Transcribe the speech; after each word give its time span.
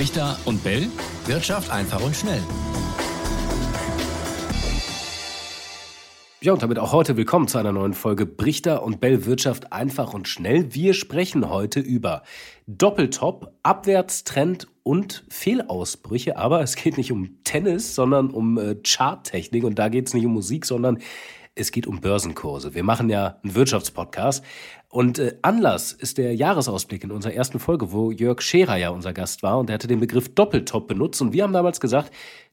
Richter 0.00 0.38
und 0.46 0.64
Bell. 0.64 0.88
Wirtschaft 1.26 1.70
einfach 1.70 2.02
und 2.02 2.16
schnell. 2.16 2.40
Ja, 6.40 6.54
und 6.54 6.62
damit 6.62 6.78
auch 6.78 6.92
heute 6.92 7.18
willkommen 7.18 7.48
zu 7.48 7.58
einer 7.58 7.72
neuen 7.72 7.92
Folge 7.92 8.24
Brichter 8.24 8.82
und 8.82 9.02
Bell 9.02 9.26
Wirtschaft 9.26 9.74
einfach 9.74 10.14
und 10.14 10.26
schnell. 10.26 10.74
Wir 10.74 10.94
sprechen 10.94 11.50
heute 11.50 11.80
über 11.80 12.22
Doppeltop, 12.66 13.52
Abwärtstrend 13.62 14.68
und 14.84 15.26
Fehlausbrüche. 15.28 16.38
Aber 16.38 16.62
es 16.62 16.76
geht 16.76 16.96
nicht 16.96 17.12
um 17.12 17.44
Tennis, 17.44 17.94
sondern 17.94 18.30
um 18.30 18.56
äh, 18.56 18.76
Charttechnik. 18.82 19.64
Und 19.64 19.78
da 19.78 19.90
geht 19.90 20.06
es 20.06 20.14
nicht 20.14 20.24
um 20.24 20.32
Musik, 20.32 20.64
sondern 20.64 21.00
es 21.54 21.72
geht 21.72 21.86
um 21.86 22.00
Börsenkurse. 22.00 22.74
Wir 22.74 22.84
machen 22.84 23.10
ja 23.10 23.38
einen 23.42 23.54
Wirtschaftspodcast. 23.54 24.42
Und 24.90 25.20
äh, 25.20 25.36
Anlass 25.42 25.92
ist 25.92 26.18
der 26.18 26.34
Jahresausblick 26.34 27.04
in 27.04 27.12
unserer 27.12 27.32
ersten 27.32 27.60
Folge, 27.60 27.92
wo 27.92 28.10
Jörg 28.10 28.42
Scherer 28.42 28.76
ja 28.76 28.90
unser 28.90 29.12
Gast 29.12 29.42
war 29.42 29.58
und 29.58 29.70
er 29.70 29.74
hatte 29.74 29.86
den 29.86 30.00
Begriff 30.00 30.34
Doppeltop 30.34 30.88
benutzt. 30.88 31.22
Und 31.22 31.32
wir 31.32 31.44
haben 31.44 31.52
damals 31.52 31.80
gesagt, 31.80 32.12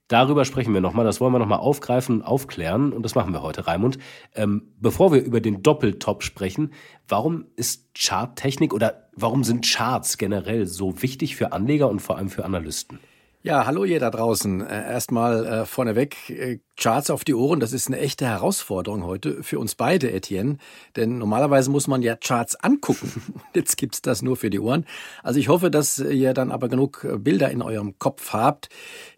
Darüber 0.10 0.46
sprechen 0.46 0.74
wir 0.74 0.80
nochmal, 0.80 1.04
das 1.04 1.20
wollen 1.20 1.34
wir 1.34 1.40
nochmal 1.40 1.60
aufgreifen, 1.60 2.22
aufklären 2.22 2.94
und 2.94 3.04
das 3.04 3.14
machen 3.14 3.34
wir 3.34 3.42
heute, 3.42 3.68
Raimund. 3.68 3.98
Ähm, 4.36 4.70
bevor 4.80 5.12
wir 5.12 5.22
über 5.22 5.42
den 5.42 5.64
Doppeltop 5.64 6.24
sprechen, 6.24 6.72
warum 7.10 7.48
ist 7.58 7.90
Charttechnik 7.94 8.74
oder 8.74 9.10
warum 9.14 9.44
sind 9.44 9.66
Charts 9.66 10.18
generell 10.18 10.66
so 10.66 11.02
wichtig 11.02 11.36
für 11.36 11.52
Anleger 11.52 11.90
und 11.90 12.00
vor 12.00 12.18
allem 12.18 12.30
für 12.30 12.46
Analysten? 12.46 13.00
Ja, 13.48 13.66
hallo 13.66 13.86
ihr 13.86 14.02
da 14.02 14.10
draußen. 14.10 14.60
Äh, 14.60 14.92
erstmal 14.92 15.46
äh, 15.46 15.66
vorneweg, 15.66 16.30
äh, 16.30 16.60
Charts 16.76 17.10
auf 17.10 17.24
die 17.24 17.34
Ohren, 17.34 17.62
das 17.62 17.72
ist 17.72 17.88
eine 17.88 17.98
echte 17.98 18.26
Herausforderung 18.26 19.06
heute 19.06 19.42
für 19.42 19.58
uns 19.58 19.74
beide, 19.74 20.12
Etienne. 20.12 20.58
Denn 20.98 21.18
normalerweise 21.18 21.72
muss 21.72 21.88
man 21.88 22.02
ja 22.02 22.18
Charts 22.18 22.56
angucken. 22.58 23.10
Jetzt 23.56 23.78
gibt's 23.78 24.02
das 24.02 24.22
nur 24.22 24.36
für 24.36 24.50
die 24.50 24.60
Ohren. 24.60 24.86
Also 25.24 25.40
ich 25.40 25.48
hoffe, 25.48 25.72
dass 25.72 25.98
ihr 25.98 26.34
dann 26.34 26.52
aber 26.52 26.68
genug 26.68 27.08
Bilder 27.20 27.50
in 27.50 27.62
eurem 27.62 27.98
Kopf 28.00 28.34
habt, 28.34 28.68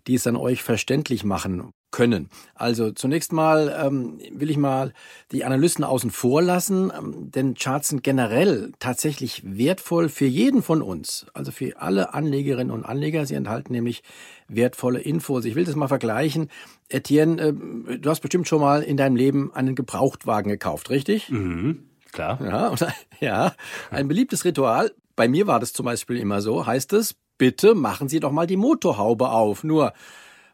die 0.06 0.14
es 0.14 0.22
dann 0.22 0.36
euch 0.36 0.62
verständlich 0.62 1.24
machen, 1.24 1.72
können. 1.92 2.30
Also 2.56 2.92
zunächst 2.92 3.34
mal 3.34 3.76
ähm, 3.84 4.20
will 4.32 4.50
ich 4.50 4.58
mal 4.58 4.94
die 5.32 5.44
Analysten 5.44 5.84
außen 5.84 6.12
vor 6.12 6.42
lassen, 6.42 6.92
ähm, 6.96 7.32
denn 7.32 7.56
Charts 7.56 7.90
sind 7.90 8.04
generell 8.04 8.72
tatsächlich 8.80 9.42
wertvoll 9.46 10.10
für 10.10 10.26
jeden 10.26 10.62
von 10.62 10.82
uns, 10.82 11.26
also 11.34 11.52
für 11.52 11.82
alle 11.82 12.14
Anlegerinnen 12.14 12.72
und 12.72 12.86
Anleger. 12.86 13.26
Sie 13.26 13.36
enthalten 13.36 13.74
nämlich 13.74 14.04
wertvolle 14.48 15.00
Infos. 15.00 15.46
Ich 15.46 15.56
will 15.56 15.66
das 15.66 15.76
mal 15.76 15.88
vergleichen. 15.88 16.50
Etienne, 16.90 17.42
äh, 17.42 17.98
du 17.98 18.10
hast 18.10 18.22
bestimmt 18.22 18.48
schon 18.48 18.62
mal 18.62 18.84
in 18.84 18.98
deinem 18.98 19.16
Leben 19.16 19.54
einen 19.54 19.76
Gebrauchtwagen 19.76 20.52
gekauft, 20.52 20.90
richtig? 20.90 21.30
Mhm, 21.30 21.86
klar. 22.12 22.40
Ja, 22.44 22.68
und, 22.70 22.86
ja, 23.20 23.54
ein 23.90 24.08
beliebtes 24.08 24.46
Ritual. 24.46 24.92
Bei 25.16 25.28
mir 25.28 25.48
war 25.48 25.60
das 25.60 25.74
zum 25.74 25.86
Beispiel 25.86 26.18
immer 26.18 26.42
so, 26.42 26.66
heißt 26.66 26.94
es, 26.94 27.16
bitte 27.38 27.74
machen 27.74 28.10
Sie 28.10 28.20
doch 28.20 28.32
mal 28.32 28.48
die 28.48 28.58
Motorhaube 28.58 29.30
auf. 29.30 29.64
Nur 29.64 29.94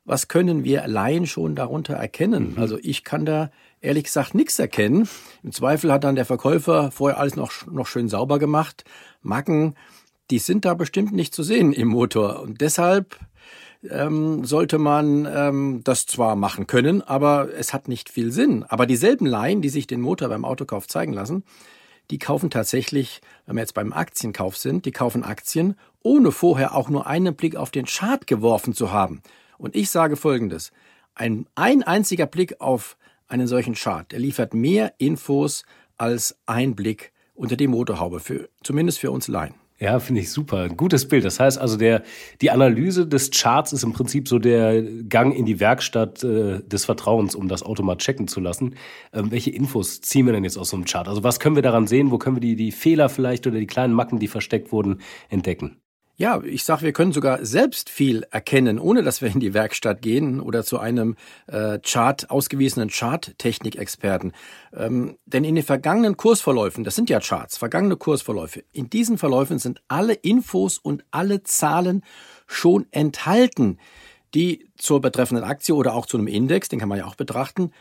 was 0.06 0.28
können 0.28 0.64
wir 0.64 0.84
allein 0.84 1.26
schon 1.26 1.56
darunter 1.56 1.96
erkennen? 1.96 2.52
Mhm. 2.52 2.60
Also 2.60 2.78
ich 2.82 3.04
kann 3.04 3.26
da 3.26 3.52
ehrlich 3.82 4.06
gesagt 4.06 4.36
nichts 4.36 4.58
erkennen. 4.60 5.10
Im 5.44 5.52
Zweifel 5.52 5.92
hat 5.92 6.04
dann 6.04 6.16
der 6.16 6.26
Verkäufer 6.26 6.92
vorher 6.92 7.20
alles 7.20 7.36
noch, 7.36 7.52
noch 7.68 7.88
schön 7.88 8.08
sauber 8.08 8.40
gemacht. 8.40 8.86
Macken, 9.22 9.76
die 10.32 10.40
sind 10.40 10.66
da 10.66 10.74
bestimmt 10.76 11.12
nicht 11.12 11.34
zu 11.34 11.44
sehen 11.44 11.74
im 11.74 11.88
Motor. 11.88 12.42
Und 12.42 12.62
deshalb 12.62 13.20
ähm, 13.90 14.46
sollte 14.46 14.78
man 14.78 15.28
ähm, 15.32 15.82
das 15.84 16.06
zwar 16.06 16.36
machen 16.36 16.68
können, 16.68 17.02
aber 17.02 17.50
es 17.56 17.74
hat 17.74 17.88
nicht 17.88 18.10
viel 18.10 18.32
Sinn. 18.32 18.64
Aber 18.64 18.86
dieselben 18.86 19.26
Laien, 19.26 19.62
die 19.62 19.70
sich 19.70 19.88
den 19.88 20.02
Motor 20.02 20.30
beim 20.30 20.46
Autokauf 20.46 20.88
zeigen 20.88 21.14
lassen, 21.14 21.44
die 22.12 22.20
kaufen 22.20 22.52
tatsächlich, 22.52 23.22
wenn 23.46 23.56
wir 23.56 23.62
jetzt 23.62 23.74
beim 23.74 23.92
Aktienkauf 23.92 24.58
sind, 24.58 24.86
die 24.86 24.92
kaufen 24.92 25.24
Aktien, 25.24 25.76
ohne 26.04 26.32
vorher 26.32 26.76
auch 26.76 26.90
nur 26.90 27.08
einen 27.08 27.36
Blick 27.36 27.56
auf 27.56 27.72
den 27.72 27.86
Chart 27.86 28.28
geworfen 28.28 28.74
zu 28.76 28.92
haben. 28.92 29.22
Und 29.58 29.76
ich 29.76 29.90
sage 29.90 30.16
Folgendes. 30.16 30.72
Ein, 31.14 31.48
ein 31.56 31.84
einziger 31.84 32.26
Blick 32.26 32.60
auf 32.60 32.98
einen 33.28 33.48
solchen 33.48 33.74
Chart, 33.74 34.12
der 34.12 34.20
liefert 34.20 34.54
mehr 34.54 34.94
Infos 34.98 35.64
als 35.98 36.38
ein 36.46 36.76
Blick 36.76 37.14
unter 37.34 37.56
die 37.56 37.68
Motorhaube, 37.68 38.20
für, 38.20 38.50
zumindest 38.64 39.00
für 39.00 39.12
uns 39.12 39.28
Laien. 39.28 39.56
Ja, 39.78 40.00
finde 40.00 40.22
ich 40.22 40.32
super. 40.32 40.70
Gutes 40.70 41.06
Bild. 41.06 41.26
Das 41.26 41.42
heißt 41.42 41.58
also, 41.58 41.76
der, 41.76 42.04
die 42.40 42.50
Analyse 42.50 43.06
des 43.08 43.30
Charts 43.32 43.74
ist 43.74 43.84
im 43.84 43.92
Prinzip 43.92 44.30
so 44.30 44.40
der 44.40 44.82
Gang 44.82 45.36
in 45.36 45.46
die 45.46 45.60
Werkstatt 45.60 46.24
äh, 46.24 46.62
des 46.62 46.86
Vertrauens, 46.86 47.36
um 47.36 47.50
das 47.50 47.62
Auto 47.62 47.84
mal 47.84 47.98
checken 47.98 48.30
zu 48.30 48.40
lassen. 48.40 48.76
Ähm, 49.12 49.32
welche 49.32 49.50
Infos 49.50 50.00
ziehen 50.00 50.28
wir 50.28 50.34
denn 50.34 50.46
jetzt 50.46 50.58
aus 50.58 50.70
so 50.70 50.78
einem 50.78 50.86
Chart? 50.86 51.10
Also 51.10 51.24
was 51.24 51.42
können 51.42 51.58
wir 51.58 51.64
daran 51.64 51.88
sehen? 51.88 52.12
Wo 52.12 52.18
können 52.18 52.38
wir 52.38 52.42
die, 52.42 52.56
die 52.56 52.72
Fehler 52.72 53.10
vielleicht 53.10 53.48
oder 53.48 53.60
die 53.60 53.68
kleinen 53.68 53.94
Macken, 53.94 54.18
die 54.18 54.30
versteckt 54.30 54.72
wurden, 54.72 55.02
entdecken? 55.28 55.82
Ja, 56.18 56.42
ich 56.44 56.64
sag, 56.64 56.82
wir 56.82 56.94
können 56.94 57.12
sogar 57.12 57.46
selbst 57.46 57.90
viel 57.90 58.26
erkennen, 58.32 58.80
ohne 58.80 59.04
dass 59.04 59.22
wir 59.22 59.30
in 59.30 59.42
die 59.42 59.54
Werkstatt 59.54 60.02
gehen 60.02 60.40
oder 60.40 60.64
zu 60.64 60.80
einem 60.80 61.18
äh, 61.48 61.78
Chart 61.80 62.30
ausgewiesenen 62.30 62.90
Charttechnikexperten. 62.90 64.32
Ähm, 64.74 65.18
denn 65.26 65.44
in 65.44 65.56
den 65.56 65.64
vergangenen 65.66 66.16
Kursverläufen, 66.16 66.86
das 66.86 66.96
sind 66.96 67.10
ja 67.10 67.20
Charts, 67.20 67.58
vergangene 67.58 67.98
Kursverläufe, 67.98 68.64
in 68.72 68.90
diesen 68.90 69.18
Verläufen 69.18 69.60
sind 69.60 69.82
alle 69.90 70.14
Infos 70.14 70.78
und 70.78 71.04
alle 71.12 71.44
Zahlen 71.44 72.02
schon 72.48 72.88
enthalten, 72.92 73.78
die 74.34 74.70
zur 74.78 75.02
betreffenden 75.02 75.44
Aktie 75.44 75.76
oder 75.76 75.96
auch 75.96 76.06
zu 76.06 76.18
einem 76.18 76.28
Index, 76.28 76.70
den 76.70 76.80
kann 76.80 76.88
man 76.88 76.98
ja 76.98 77.08
auch 77.08 77.16
betrachten, 77.16 77.72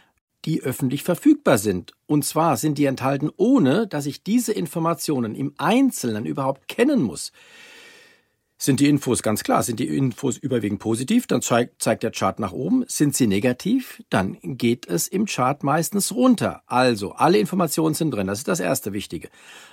die 0.44 0.60
öffentlich 0.60 1.04
verfügbar 1.04 1.58
sind. 1.58 1.92
Und 2.06 2.24
zwar 2.24 2.56
sind 2.56 2.78
die 2.78 2.86
enthalten, 2.86 3.30
ohne 3.36 3.86
dass 3.86 4.06
ich 4.06 4.24
diese 4.24 4.52
Informationen 4.52 5.36
im 5.36 5.54
Einzelnen 5.56 6.26
überhaupt 6.26 6.66
kennen 6.66 7.00
muss. 7.00 7.30
Sind 8.64 8.80
die 8.80 8.88
Infos 8.88 9.22
ganz 9.22 9.44
klar? 9.44 9.62
Sind 9.62 9.78
die 9.78 9.94
Infos 9.94 10.38
überwiegend 10.38 10.80
positiv? 10.80 11.26
Dann 11.26 11.42
zeigt, 11.42 11.82
zeigt 11.82 12.02
der 12.02 12.12
Chart 12.12 12.38
nach 12.38 12.52
oben. 12.52 12.86
Sind 12.88 13.14
sie 13.14 13.26
negativ? 13.26 14.02
Dann 14.08 14.38
geht 14.42 14.88
es 14.88 15.06
im 15.06 15.26
Chart 15.26 15.62
meistens 15.62 16.12
runter. 16.12 16.62
Also, 16.64 17.12
alle 17.12 17.36
Informationen 17.36 17.94
sind 17.94 18.10
drin. 18.12 18.26
Das 18.26 18.38
ist 18.38 18.48
das 18.48 18.60
erste 18.60 18.94
Wichtige. 18.94 19.28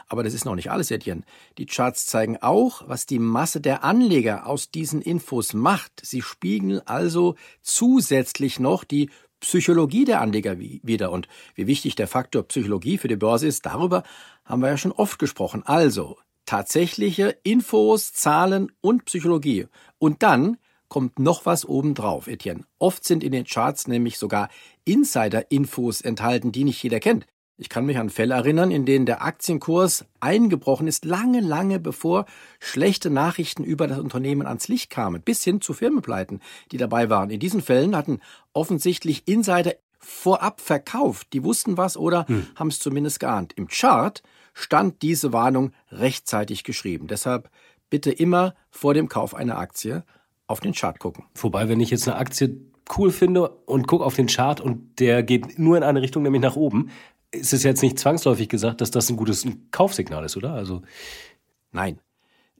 Aber 0.09 0.23
das 0.23 0.33
ist 0.33 0.43
noch 0.43 0.55
nicht 0.55 0.71
alles, 0.71 0.91
Etienne. 0.91 1.23
Die 1.57 1.67
Charts 1.67 2.05
zeigen 2.05 2.35
auch, 2.41 2.83
was 2.85 3.05
die 3.05 3.19
Masse 3.19 3.61
der 3.61 3.85
Anleger 3.85 4.45
aus 4.45 4.71
diesen 4.71 5.01
Infos 5.01 5.53
macht. 5.53 5.93
Sie 6.03 6.21
spiegeln 6.21 6.81
also 6.85 7.35
zusätzlich 7.61 8.59
noch 8.59 8.83
die 8.83 9.09
Psychologie 9.39 10.03
der 10.03 10.19
Anleger 10.19 10.59
wieder. 10.59 11.13
Und 11.13 11.29
wie 11.55 11.65
wichtig 11.65 11.95
der 11.95 12.09
Faktor 12.09 12.43
Psychologie 12.43 12.97
für 12.97 13.07
die 13.07 13.15
Börse 13.15 13.47
ist, 13.47 13.65
darüber 13.65 14.03
haben 14.43 14.61
wir 14.61 14.67
ja 14.67 14.75
schon 14.75 14.91
oft 14.91 15.17
gesprochen. 15.17 15.63
Also, 15.65 16.17
tatsächliche 16.45 17.37
Infos, 17.43 18.13
Zahlen 18.13 18.71
und 18.81 19.05
Psychologie. 19.05 19.67
Und 19.99 20.23
dann 20.23 20.57
kommt 20.89 21.19
noch 21.19 21.45
was 21.45 21.65
obendrauf, 21.65 22.27
Etienne. 22.27 22.65
Oft 22.77 23.05
sind 23.05 23.23
in 23.23 23.31
den 23.31 23.45
Charts 23.45 23.87
nämlich 23.87 24.17
sogar 24.17 24.49
Insider-Infos 24.83 26.01
enthalten, 26.01 26.51
die 26.51 26.65
nicht 26.65 26.83
jeder 26.83 26.99
kennt. 26.99 27.25
Ich 27.61 27.69
kann 27.69 27.85
mich 27.85 27.97
an 27.97 28.09
Fälle 28.09 28.33
erinnern, 28.33 28.71
in 28.71 28.85
denen 28.85 29.05
der 29.05 29.21
Aktienkurs 29.21 30.05
eingebrochen 30.19 30.87
ist, 30.87 31.05
lange, 31.05 31.41
lange 31.41 31.79
bevor 31.79 32.25
schlechte 32.59 33.11
Nachrichten 33.11 33.63
über 33.63 33.87
das 33.87 33.99
Unternehmen 33.99 34.47
ans 34.47 34.67
Licht 34.67 34.89
kamen, 34.89 35.21
bis 35.21 35.43
hin 35.43 35.61
zu 35.61 35.73
Firmenpleiten, 35.73 36.41
die 36.71 36.77
dabei 36.77 37.09
waren. 37.09 37.29
In 37.29 37.39
diesen 37.39 37.61
Fällen 37.61 37.95
hatten 37.95 38.19
offensichtlich 38.51 39.27
Insider 39.27 39.75
vorab 39.99 40.59
verkauft. 40.59 41.27
Die 41.33 41.43
wussten 41.43 41.77
was 41.77 41.97
oder 41.97 42.27
hm. 42.27 42.47
haben 42.55 42.69
es 42.69 42.79
zumindest 42.79 43.19
geahnt. 43.19 43.53
Im 43.55 43.67
Chart 43.67 44.23
stand 44.53 45.01
diese 45.01 45.33
Warnung 45.33 45.71
rechtzeitig 45.91 46.63
geschrieben. 46.63 47.07
Deshalb 47.07 47.49
bitte 47.89 48.11
immer 48.11 48.55
vor 48.69 48.93
dem 48.93 49.09
Kauf 49.09 49.33
einer 49.33 49.57
Aktie 49.57 50.03
auf 50.47 50.59
den 50.59 50.73
Chart 50.73 50.99
gucken. 50.99 51.25
Wobei, 51.35 51.69
wenn 51.69 51.79
ich 51.79 51.89
jetzt 51.89 52.07
eine 52.07 52.17
Aktie 52.17 52.57
cool 52.97 53.11
finde 53.11 53.49
und 53.49 53.87
gucke 53.87 54.03
auf 54.03 54.15
den 54.15 54.27
Chart 54.27 54.59
und 54.59 54.99
der 54.99 55.23
geht 55.23 55.57
nur 55.59 55.77
in 55.77 55.83
eine 55.83 56.01
Richtung, 56.01 56.23
nämlich 56.23 56.41
nach 56.41 56.55
oben, 56.55 56.89
ist 57.31 57.53
es 57.53 57.63
jetzt 57.63 57.81
nicht 57.81 57.97
zwangsläufig 57.97 58.49
gesagt, 58.49 58.81
dass 58.81 58.91
das 58.91 59.09
ein 59.09 59.15
gutes 59.15 59.45
Kaufsignal 59.71 60.25
ist, 60.25 60.35
oder? 60.35 60.53
Also 60.53 60.81
Nein, 61.71 61.99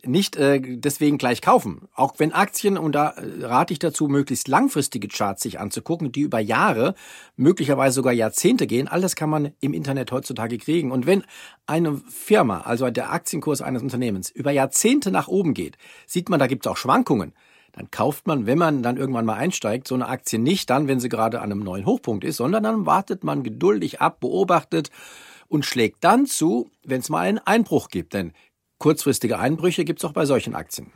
nicht 0.06 0.36
äh, 0.36 0.60
deswegen 0.62 1.18
gleich 1.18 1.42
kaufen. 1.42 1.88
Auch 1.94 2.16
wenn 2.18 2.32
Aktien, 2.32 2.78
und 2.78 2.94
da 2.94 3.10
äh, 3.10 3.46
rate 3.46 3.74
ich 3.74 3.80
dazu, 3.80 4.08
möglichst 4.08 4.48
langfristige 4.48 5.08
Charts 5.08 5.44
sich 5.44 5.60
anzugucken, 5.60 6.12
die 6.12 6.22
über 6.22 6.40
Jahre, 6.40 6.96
möglicherweise 7.36 7.96
sogar 7.96 8.14
Jahrzehnte 8.14 8.68
gehen, 8.68 8.88
alles 8.88 9.16
kann 9.16 9.30
man 9.30 9.54
im 9.60 9.74
Internet 9.74 10.12
heutzutage 10.12 10.58
kriegen. 10.58 10.92
Und 10.92 11.06
wenn 11.06 11.24
eine 11.66 11.98
Firma, 12.10 12.62
also 12.62 12.90
der 12.90 13.12
Aktienkurs 13.12 13.62
eines 13.62 13.82
Unternehmens, 13.82 14.30
über 14.30 14.52
Jahrzehnte 14.52 15.12
nach 15.12 15.28
oben 15.28 15.54
geht, 15.54 15.78
sieht 16.06 16.30
man, 16.30 16.40
da 16.40 16.48
gibt 16.48 16.66
es 16.66 16.72
auch 16.72 16.78
Schwankungen. 16.78 17.34
Dann 17.74 17.90
kauft 17.90 18.28
man, 18.28 18.46
wenn 18.46 18.58
man 18.58 18.84
dann 18.84 18.98
irgendwann 18.98 19.26
mal 19.26 19.36
einsteigt, 19.36 19.88
so 19.88 19.96
eine 19.96 20.08
Aktie 20.08 20.40
nicht 20.40 20.70
dann, 20.70 20.88
wenn 20.88 21.00
sie 21.00 21.10
gerade 21.10 21.40
an 21.40 21.52
einem 21.52 21.64
neuen 21.64 21.86
Hochpunkt 21.86 22.26
ist, 22.26 22.38
sondern 22.38 22.64
dann 22.64 22.86
wartet 22.86 23.24
man 23.24 23.44
geduldig 23.44 24.02
ab, 24.02 24.20
beobachtet 24.20 24.90
und 25.48 25.66
schlägt 25.66 26.04
dann 26.04 26.26
zu, 26.26 26.70
wenn 26.84 27.00
es 27.00 27.10
mal 27.10 27.20
einen 27.20 27.40
Einbruch 27.40 27.90
gibt. 27.90 28.14
Denn 28.14 28.34
kurzfristige 28.82 29.38
Einbrüche 29.38 29.86
gibt 29.86 30.00
es 30.00 30.06
auch 30.06 30.12
bei 30.12 30.26
solchen 30.26 30.56
Aktien. 30.56 30.88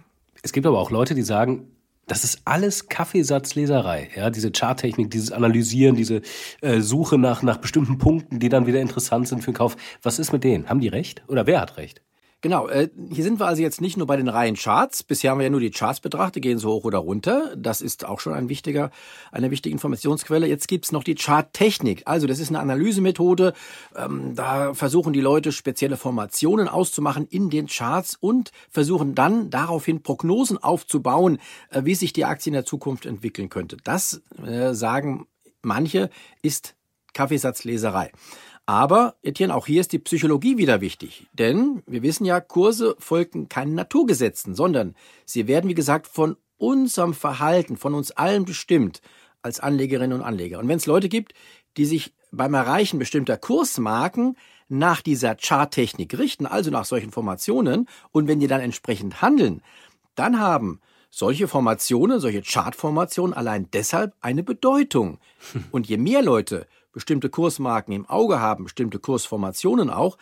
Es 0.42 0.52
gibt 0.52 0.66
aber 0.66 0.80
auch 0.80 0.90
Leute, 0.90 1.14
die 1.14 1.22
sagen, 1.22 1.72
das 2.08 2.24
ist 2.24 2.42
alles 2.46 2.90
Kaffeesatzleserei, 2.90 4.10
ja, 4.16 4.30
diese 4.32 4.52
Charttechnik, 4.52 5.12
dieses 5.12 5.32
Analysieren, 5.32 5.96
diese 5.96 6.22
äh, 6.62 6.82
Suche 6.82 7.18
nach, 7.18 7.44
nach 7.44 7.58
bestimmten 7.58 7.98
Punkten, 8.00 8.40
die 8.40 8.50
dann 8.50 8.66
wieder 8.66 8.82
interessant 8.82 9.28
sind 9.28 9.44
für 9.44 9.52
den 9.52 9.58
Kauf. 9.58 9.78
Was 10.02 10.20
ist 10.20 10.34
mit 10.34 10.44
denen? 10.44 10.68
Haben 10.68 10.82
die 10.82 10.88
recht 10.88 11.24
oder 11.28 11.46
wer 11.46 11.62
hat 11.62 11.78
recht? 11.78 12.02
Genau, 12.46 12.68
äh, 12.68 12.90
hier 13.12 13.24
sind 13.24 13.40
wir 13.40 13.48
also 13.48 13.64
jetzt 13.64 13.82
nicht 13.82 13.98
nur 13.98 14.06
bei 14.06 14.18
den 14.18 14.28
Reihen 14.28 14.54
Charts. 14.54 15.02
Bisher 15.02 15.32
haben 15.32 15.40
wir 15.40 15.46
ja 15.46 15.50
nur 15.50 15.62
die 15.62 15.72
Charts 15.72 16.00
betrachtet, 16.00 16.44
gehen 16.44 16.60
so 16.60 16.74
hoch 16.74 16.84
oder 16.84 17.00
runter. 17.00 17.56
Das 17.58 17.82
ist 17.82 18.06
auch 18.06 18.20
schon 18.20 18.34
ein 18.34 18.50
wichtiger, 18.50 18.92
eine 19.32 19.50
wichtige 19.50 19.74
Informationsquelle. 19.74 20.46
Jetzt 20.46 20.68
gibt's 20.68 20.92
noch 20.92 21.04
die 21.04 21.16
Charttechnik. 21.16 22.04
Also 22.06 22.28
das 22.28 22.38
ist 22.38 22.50
eine 22.50 22.60
Analysemethode. 22.60 23.56
Ähm, 23.96 24.36
da 24.36 24.76
versuchen 24.76 25.12
die 25.12 25.22
Leute 25.22 25.52
spezielle 25.52 25.98
Formationen 25.98 26.68
auszumachen 26.68 27.26
in 27.26 27.50
den 27.50 27.66
Charts 27.66 28.16
und 28.16 28.52
versuchen 28.70 29.16
dann 29.16 29.50
daraufhin 29.50 30.04
Prognosen 30.04 30.60
aufzubauen, 30.60 31.40
äh, 31.72 31.82
wie 31.86 31.96
sich 31.96 32.14
die 32.14 32.26
Aktie 32.26 32.52
in 32.52 32.54
der 32.54 32.66
Zukunft 32.66 33.08
entwickeln 33.08 33.50
könnte. 33.50 33.78
Das 33.84 34.22
äh, 34.46 34.76
sagen 34.76 35.26
manche 35.64 36.12
ist 36.44 36.76
Kaffeesatzleserei. 37.14 38.12
Aber, 38.66 39.16
Etienne, 39.22 39.54
auch 39.54 39.68
hier 39.68 39.82
ist 39.82 39.92
die 39.92 40.00
Psychologie 40.00 40.58
wieder 40.58 40.82
wichtig. 40.82 41.28
Denn 41.34 41.84
wir 41.86 42.02
wissen 42.02 42.26
ja, 42.26 42.40
Kurse 42.42 42.96
folgen 42.98 43.48
keinen 43.48 43.76
Naturgesetzen, 43.76 44.56
sondern 44.56 44.96
sie 45.26 45.48
werden, 45.48 45.70
wie 45.70 45.76
gesagt, 45.76 46.08
von 46.08 46.36
unserem 46.58 47.14
Verhalten, 47.14 47.78
von 47.78 47.94
uns 47.94 48.12
allen 48.12 48.46
bestimmt 48.46 49.02
als 49.44 49.60
Anlegerinnen 49.60 50.20
und 50.20 50.26
Anleger. 50.26 50.58
Und 50.60 50.68
wenn 50.68 50.78
es 50.78 50.88
Leute 50.88 51.10
gibt, 51.10 51.34
die 51.78 51.86
sich 51.86 52.14
beim 52.32 52.56
Erreichen 52.56 52.98
bestimmter 52.98 53.38
Kursmarken 53.38 54.36
nach 54.68 55.02
dieser 55.02 55.36
Charttechnik 55.36 56.18
richten, 56.18 56.48
also 56.48 56.72
nach 56.72 56.86
solchen 56.86 57.12
Formationen, 57.12 57.88
und 58.12 58.28
wenn 58.28 58.40
die 58.40 58.48
dann 58.48 58.62
entsprechend 58.62 59.22
handeln, 59.22 59.62
dann 60.16 60.40
haben 60.40 60.82
solche 61.12 61.48
Formationen, 61.48 62.20
solche 62.20 62.42
Chartformationen 62.42 63.34
allein 63.34 63.70
deshalb 63.72 64.14
eine 64.22 64.44
Bedeutung. 64.44 65.20
Und 65.72 65.88
je 65.88 65.98
mehr 65.98 66.22
Leute 66.22 66.68
bestimmte 66.96 67.30
Kursmarken 67.30 67.94
im 67.94 68.06
Auge 68.06 68.40
haben, 68.40 68.64
bestimmte 68.64 69.00
Kursformationen 69.00 69.90
auch, 69.90 70.18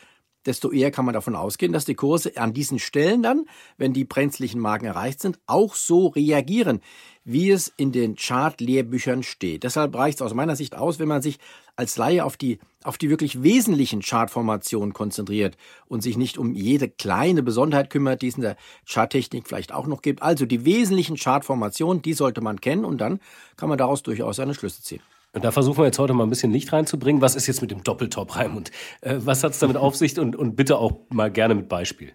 desto 0.46 0.72
eher 0.72 0.90
kann 0.90 1.06
man 1.06 1.14
davon 1.14 1.36
ausgehen, 1.36 1.72
dass 1.72 1.86
die 1.86 1.94
Kurse 1.94 2.36
an 2.36 2.52
diesen 2.52 2.80
Stellen 2.80 3.22
dann, 3.22 3.46
wenn 3.78 3.94
die 3.94 4.06
brenzlichen 4.06 4.60
Marken 4.60 4.86
erreicht 4.86 5.22
sind, 5.22 5.40
auch 5.46 5.76
so 5.76 6.08
reagieren, 6.08 6.82
wie 7.24 7.52
es 7.52 7.72
in 7.78 7.92
den 7.92 8.16
Chart-Lehrbüchern 8.16 9.22
steht. 9.22 9.64
Deshalb 9.64 9.96
reicht 9.96 10.18
es 10.18 10.22
aus 10.24 10.34
meiner 10.34 10.56
Sicht 10.56 10.76
aus, 10.76 10.98
wenn 10.98 11.08
man 11.08 11.22
sich 11.22 11.38
als 11.76 11.96
Laie 11.96 12.26
auf 12.26 12.38
die, 12.38 12.58
auf 12.84 12.98
die 12.98 13.12
wirklich 13.12 13.44
wesentlichen 13.44 14.02
Chartformationen 14.02 14.94
konzentriert 14.94 15.56
und 15.86 16.02
sich 16.02 16.18
nicht 16.18 16.40
um 16.40 16.56
jede 16.56 16.90
kleine 16.90 17.44
Besonderheit 17.44 17.92
kümmert, 17.92 18.24
die 18.24 18.30
es 18.30 18.36
in 18.36 18.42
der 18.42 18.58
Charttechnik 18.90 19.48
vielleicht 19.48 19.72
auch 19.72 19.86
noch 19.86 20.02
gibt. 20.02 20.24
Also 20.24 20.48
die 20.48 20.66
wesentlichen 20.66 21.18
Chartformationen, 21.18 22.02
die 22.02 22.14
sollte 22.14 22.42
man 22.42 22.60
kennen 22.60 22.84
und 22.84 22.98
dann 23.00 23.20
kann 23.58 23.70
man 23.70 23.78
daraus 23.78 24.02
durchaus 24.02 24.38
seine 24.38 24.56
Schlüsse 24.56 24.82
ziehen. 24.82 25.02
Und 25.34 25.44
da 25.44 25.52
versuchen 25.52 25.80
wir 25.80 25.86
jetzt 25.86 26.00
heute 26.00 26.14
mal 26.14 26.24
ein 26.24 26.30
bisschen 26.30 26.52
Licht 26.52 26.72
reinzubringen. 26.72 27.22
Was 27.22 27.36
ist 27.36 27.48
jetzt 27.48 27.62
mit 27.62 27.72
dem 27.72 27.84
Doppeltop, 27.84 28.36
Raimund? 28.36 28.72
Äh, 29.02 29.18
was 29.20 29.44
hat 29.44 29.52
es 29.52 29.60
damit 29.60 29.78
auf 29.78 29.96
sich 29.96 30.18
und, 30.20 30.36
und 30.36 30.56
bitte 30.56 30.78
auch 30.78 31.00
mal 31.10 31.32
gerne 31.32 31.56
mit 31.56 31.68
Beispiel. 31.68 32.14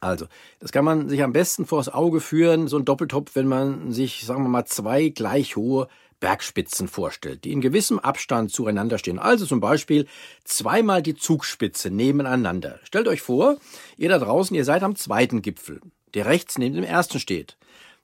Also, 0.00 0.26
das 0.60 0.70
kann 0.70 0.84
man 0.84 1.08
sich 1.08 1.22
am 1.24 1.32
besten 1.32 1.66
vors 1.66 1.88
Auge 1.88 2.20
führen, 2.20 2.68
so 2.68 2.76
ein 2.76 2.84
Doppeltop, 2.84 3.34
wenn 3.34 3.48
man 3.48 3.90
sich, 3.90 4.24
sagen 4.24 4.44
wir 4.44 4.48
mal, 4.48 4.64
zwei 4.64 5.08
gleich 5.08 5.56
hohe 5.56 5.88
Bergspitzen 6.20 6.88
vorstellt, 6.88 7.44
die 7.44 7.52
in 7.52 7.60
gewissem 7.60 7.98
Abstand 7.98 8.52
zueinander 8.52 8.98
stehen. 8.98 9.18
Also 9.18 9.46
zum 9.46 9.60
Beispiel 9.60 10.06
zweimal 10.44 11.02
die 11.02 11.14
Zugspitze 11.14 11.90
nebeneinander. 11.90 12.78
Stellt 12.84 13.08
euch 13.08 13.22
vor, 13.22 13.56
ihr 13.96 14.08
da 14.08 14.18
draußen, 14.18 14.54
ihr 14.54 14.64
seid 14.64 14.82
am 14.82 14.94
zweiten 14.94 15.42
Gipfel, 15.42 15.80
der 16.14 16.26
rechts 16.26 16.58
neben 16.58 16.74
dem 16.74 16.84
ersten 16.84 17.18
steht. 17.18 17.56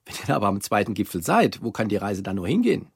Wenn 0.05 0.16
ihr 0.28 0.37
aber 0.37 0.49
am 0.49 0.61
zweiten 0.61 0.94
Gipfel 0.94 1.22
seid, 1.22 1.62
wo 1.62 1.70
kann 1.70 1.88
die 1.88 1.96
Reise 1.96 2.22
dann 2.22 2.37
nur 2.37 2.46
hingehen? 2.46 2.88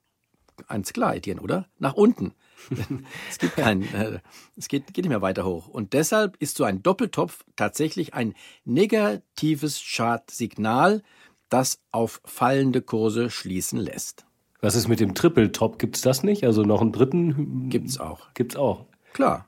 Eins 0.67 0.93
klar, 0.93 1.15
Etienne, 1.15 1.41
oder? 1.41 1.67
Nach 1.77 1.93
unten. 1.93 2.33
es 3.29 3.37
gibt 3.37 3.55
keinen, 3.55 3.83
äh, 3.93 4.19
es 4.55 4.67
geht, 4.67 4.87
geht 4.87 5.05
nicht 5.05 5.09
mehr 5.09 5.21
weiter 5.21 5.45
hoch. 5.45 5.67
Und 5.67 5.93
deshalb 5.93 6.37
ist 6.37 6.57
so 6.57 6.63
ein 6.63 6.83
Doppeltopf 6.83 7.43
tatsächlich 7.55 8.13
ein 8.13 8.35
negatives 8.65 9.81
Chartsignal, 9.81 11.01
das 11.49 11.81
auf 11.91 12.21
fallende 12.25 12.81
Kurse 12.81 13.29
schließen 13.29 13.79
lässt. 13.79 14.25
Was 14.61 14.75
ist 14.75 14.87
mit 14.87 14.99
dem 14.99 15.15
Triple-Top? 15.15 15.79
Gibt 15.79 15.95
es 15.95 16.01
das 16.01 16.23
nicht? 16.23 16.43
Also 16.43 16.63
noch 16.63 16.81
einen 16.81 16.91
dritten? 16.91 17.69
Gibt's 17.69 17.99
auch. 17.99 18.33
Gibt's 18.33 18.55
auch. 18.55 18.85
Klar, 19.13 19.47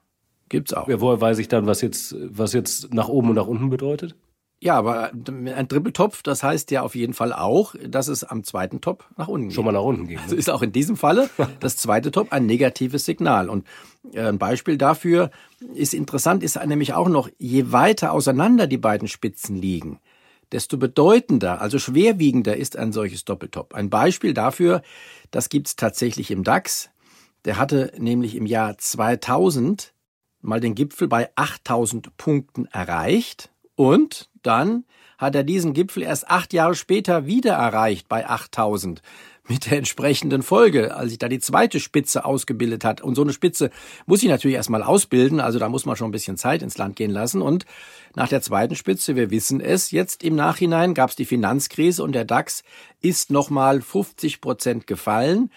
gibt's 0.50 0.74
auch. 0.74 0.88
Ja, 0.88 1.02
woher 1.02 1.20
weiß 1.20 1.38
ich 1.40 1.50
dann, 1.50 1.68
was 1.68 1.82
jetzt, 1.82 2.16
was 2.20 2.54
jetzt 2.54 2.94
nach 2.94 3.10
oben 3.10 3.30
und 3.30 3.36
nach 3.36 3.48
unten 3.48 3.70
bedeutet? 3.70 4.16
Ja, 4.64 4.78
aber 4.78 5.12
ein 5.12 5.68
Trippeltopf, 5.68 6.22
das 6.22 6.44
heißt 6.44 6.70
ja 6.70 6.84
auf 6.84 6.94
jeden 6.94 7.16
Fall 7.16 7.34
auch, 7.34 7.74
dass 7.84 8.08
es 8.08 8.24
am 8.24 8.44
zweiten 8.44 8.80
Top 8.80 9.10
nach 9.18 9.28
unten 9.28 9.48
geht. 9.48 9.56
Schon 9.56 9.66
mal 9.66 9.72
nach 9.72 9.82
unten 9.82 10.08
geht. 10.08 10.20
Also 10.20 10.36
ist 10.36 10.52
auch 10.52 10.62
in 10.62 10.72
diesem 10.72 10.98
Falle 10.98 11.32
das 11.60 11.78
zweite 11.78 12.12
Top 12.12 12.32
ein 12.32 12.46
negatives 12.46 13.06
Signal. 13.06 13.50
Und 13.50 13.66
äh, 14.14 14.22
ein 14.22 14.38
Beispiel 14.38 14.78
dafür 14.78 15.32
ist 15.74 15.96
interessant, 15.96 16.44
ist 16.44 16.64
nämlich 16.64 16.94
auch 16.94 17.10
noch, 17.10 17.28
je 17.40 17.72
weiter 17.72 18.14
auseinander 18.14 18.68
die 18.68 18.78
beiden 18.78 19.08
Spitzen 19.08 19.56
liegen, 19.56 20.00
desto 20.52 20.78
bedeutender, 20.78 21.60
also 21.60 21.80
schwerwiegender 21.80 22.56
ist 22.56 22.78
ein 22.78 22.92
solches 22.92 23.26
Doppeltop. 23.26 23.74
Ein 23.74 23.90
Beispiel 23.90 24.36
dafür, 24.36 24.84
das 25.32 25.50
gibt's 25.50 25.76
tatsächlich 25.76 26.30
im 26.30 26.44
DAX. 26.44 26.92
Der 27.46 27.58
hatte 27.58 27.94
nämlich 27.98 28.36
im 28.36 28.46
Jahr 28.46 28.78
2000 28.78 29.92
mal 30.42 30.60
den 30.60 30.76
Gipfel 30.76 31.08
bei 31.08 31.30
8000 31.36 32.16
Punkten 32.16 32.66
erreicht 32.68 33.52
und 33.82 34.30
dann 34.44 34.86
hat 35.18 35.34
er 35.34 35.44
diesen 35.44 35.74
Gipfel 35.74 36.04
erst 36.04 36.30
acht 36.30 36.54
Jahre 36.54 36.76
später 36.76 37.26
wieder 37.26 37.54
erreicht 37.54 38.08
bei 38.08 38.30
8000 38.30 39.02
mit 39.48 39.66
der 39.66 39.80
entsprechenden 39.80 40.44
Folge, 40.44 40.96
als 40.96 41.10
sich 41.10 41.18
da 41.18 41.28
die 41.28 41.40
zweite 41.40 41.80
Spitze 41.80 42.24
ausgebildet 42.24 42.86
hat. 42.86 43.02
Und 43.02 43.16
so 43.16 43.24
eine 43.24 43.34
Spitze 43.34 43.72
muss 44.06 44.22
ich 44.22 44.30
natürlich 44.30 44.56
erstmal 44.56 44.84
ausbilden, 44.84 45.40
also 45.40 45.58
da 45.58 45.68
muss 45.68 45.88
man 45.88 45.96
schon 45.96 46.10
ein 46.10 46.12
bisschen 46.12 46.38
Zeit 46.38 46.62
ins 46.62 46.78
Land 46.78 46.96
gehen 46.96 47.10
lassen. 47.10 47.42
Und 47.42 47.66
nach 48.14 48.28
der 48.28 48.44
zweiten 48.44 48.76
Spitze, 48.76 49.16
wir 49.16 49.32
wissen 49.32 49.62
es, 49.62 49.90
jetzt 49.90 50.24
im 50.24 50.36
Nachhinein 50.36 50.94
gab 50.94 51.10
es 51.10 51.16
die 51.16 51.26
Finanzkrise 51.26 52.04
und 52.04 52.12
der 52.12 52.26
DAX 52.26 52.64
ist 53.02 53.32
nochmal 53.32 53.82
50 53.82 54.42
Prozent 54.42 54.86
gefallen, 54.86 55.50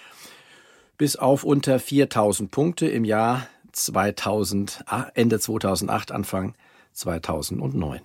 bis 0.97 1.17
auf 1.17 1.45
unter 1.45 1.79
4000 1.79 2.51
Punkte 2.51 2.87
im 2.87 3.05
Jahr 3.05 3.49
2000, 3.73 4.83
Ende 5.13 5.39
2008, 5.39 6.11
Anfang 6.11 6.55
2009. 6.95 8.01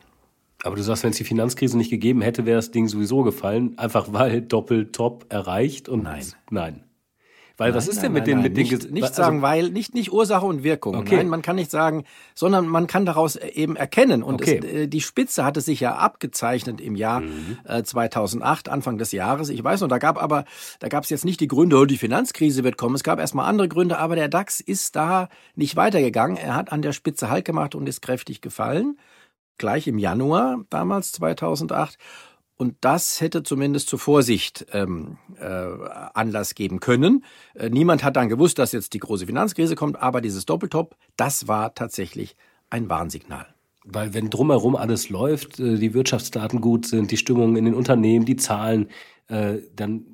Aber 0.64 0.76
du 0.76 0.84
sagst, 0.84 1.04
wenn 1.04 1.12
es 1.12 1.18
die 1.18 1.24
Finanzkrise 1.24 1.78
nicht 1.78 1.90
gegeben 1.90 2.22
hätte, 2.22 2.46
wäre 2.46 2.58
das 2.58 2.72
Ding 2.72 2.88
sowieso 2.88 3.24
gefallen, 3.24 3.78
einfach 3.78 4.08
weil 4.12 4.42
Doppeltop 4.42 5.26
erreicht 5.30 5.88
und 5.88 6.04
nein. 6.04 6.26
Nein. 6.50 6.84
Weil 7.56 7.72
nein, 7.72 7.78
was 7.78 7.88
ist 7.90 7.98
nein, 7.98 8.04
denn 8.04 8.12
mit 8.14 8.28
den 8.28 8.42
mit 8.42 8.56
nicht, 8.56 8.84
den 8.86 8.94
nicht 8.94 9.04
also, 9.04 9.16
sagen, 9.22 9.42
weil 9.42 9.70
nicht 9.70 9.94
nicht 9.94 10.14
Ursache 10.14 10.46
und 10.46 10.64
Wirkung. 10.64 10.96
Okay. 10.96 11.18
Nein, 11.18 11.28
man 11.28 11.42
kann 11.42 11.58
nicht 11.58 11.70
sagen, 11.70 12.06
sondern 12.34 12.68
man 12.68 12.88
kann 12.88 13.06
daraus 13.06 13.36
eben 13.36 13.76
erkennen 13.76 14.24
und 14.24 14.36
Okay. 14.36 14.60
es, 14.64 14.66
äh, 14.66 14.88
die 14.88 15.02
Spitze 15.02 15.44
hatte 15.44 15.60
sich 15.60 15.82
ja 15.82 15.96
abgezeichnet 15.96 16.80
im 16.80 16.96
Jahr 16.96 17.20
Mhm. 17.20 17.58
äh, 17.66 17.84
2008 17.84 18.70
Anfang 18.70 18.98
des 18.98 19.12
Jahres. 19.12 19.50
Ich 19.50 19.62
weiß 19.62 19.82
noch, 19.82 19.90
da 19.90 19.98
gab 19.98 20.22
aber 20.22 20.46
da 20.80 20.88
gab 20.88 21.04
es 21.04 21.10
jetzt 21.10 21.26
nicht 21.26 21.42
die 21.42 21.50
Gründe, 21.50 21.78
oh, 21.78 21.84
die 21.86 21.98
Finanzkrise 21.98 22.64
wird 22.64 22.78
kommen. 22.78 22.96
Es 22.96 23.04
gab 23.04 23.20
erstmal 23.20 23.46
andere 23.50 23.68
Gründe, 23.68 23.98
aber 23.98 24.16
der 24.16 24.30
DAX 24.30 24.62
ist 24.62 24.96
da 24.96 25.28
nicht 25.56 25.76
weitergegangen. 25.76 26.38
Er 26.38 26.56
hat 26.56 26.72
an 26.72 26.82
der 26.82 26.94
Spitze 26.94 27.30
Halt 27.30 27.44
gemacht 27.44 27.76
und 27.76 27.90
ist 27.90 28.02
kräftig 28.02 28.40
gefallen 28.40 28.98
gleich 29.60 29.88
im 29.88 30.00
Januar 30.00 30.66
damals 30.72 31.12
2008. 31.12 31.98
Und 32.58 32.76
das 32.82 33.22
hätte 33.22 33.44
zumindest 33.44 33.88
zur 33.88 34.00
Vorsicht 34.00 34.66
ähm, 34.74 35.18
äh, 35.40 35.46
Anlass 35.46 36.56
geben 36.56 36.82
können. 36.82 37.24
Äh, 37.54 37.70
niemand 37.70 38.04
hat 38.04 38.18
dann 38.18 38.28
gewusst, 38.28 38.60
dass 38.60 38.74
jetzt 38.74 38.94
die 38.94 39.00
große 39.00 39.28
Finanzkrise 39.28 39.76
kommt, 39.76 40.02
aber 40.02 40.20
dieses 40.20 40.46
Doppeltop, 40.46 40.98
das 41.16 41.48
war 41.48 41.74
tatsächlich 41.74 42.36
ein 42.70 42.90
Warnsignal. 42.90 43.48
weil 43.86 44.14
wenn 44.14 44.30
drumherum 44.30 44.76
alles 44.76 45.10
läuft, 45.10 45.60
äh, 45.60 45.78
die 45.78 45.94
Wirtschaftsdaten 45.94 46.60
gut 46.60 46.86
sind, 46.86 47.12
die 47.12 47.18
Stimmung 47.18 47.56
in 47.56 47.66
den 47.66 47.74
Unternehmen, 47.74 48.26
die 48.26 48.36
Zahlen, 48.36 48.90
äh, 49.30 49.60
dann 49.76 50.06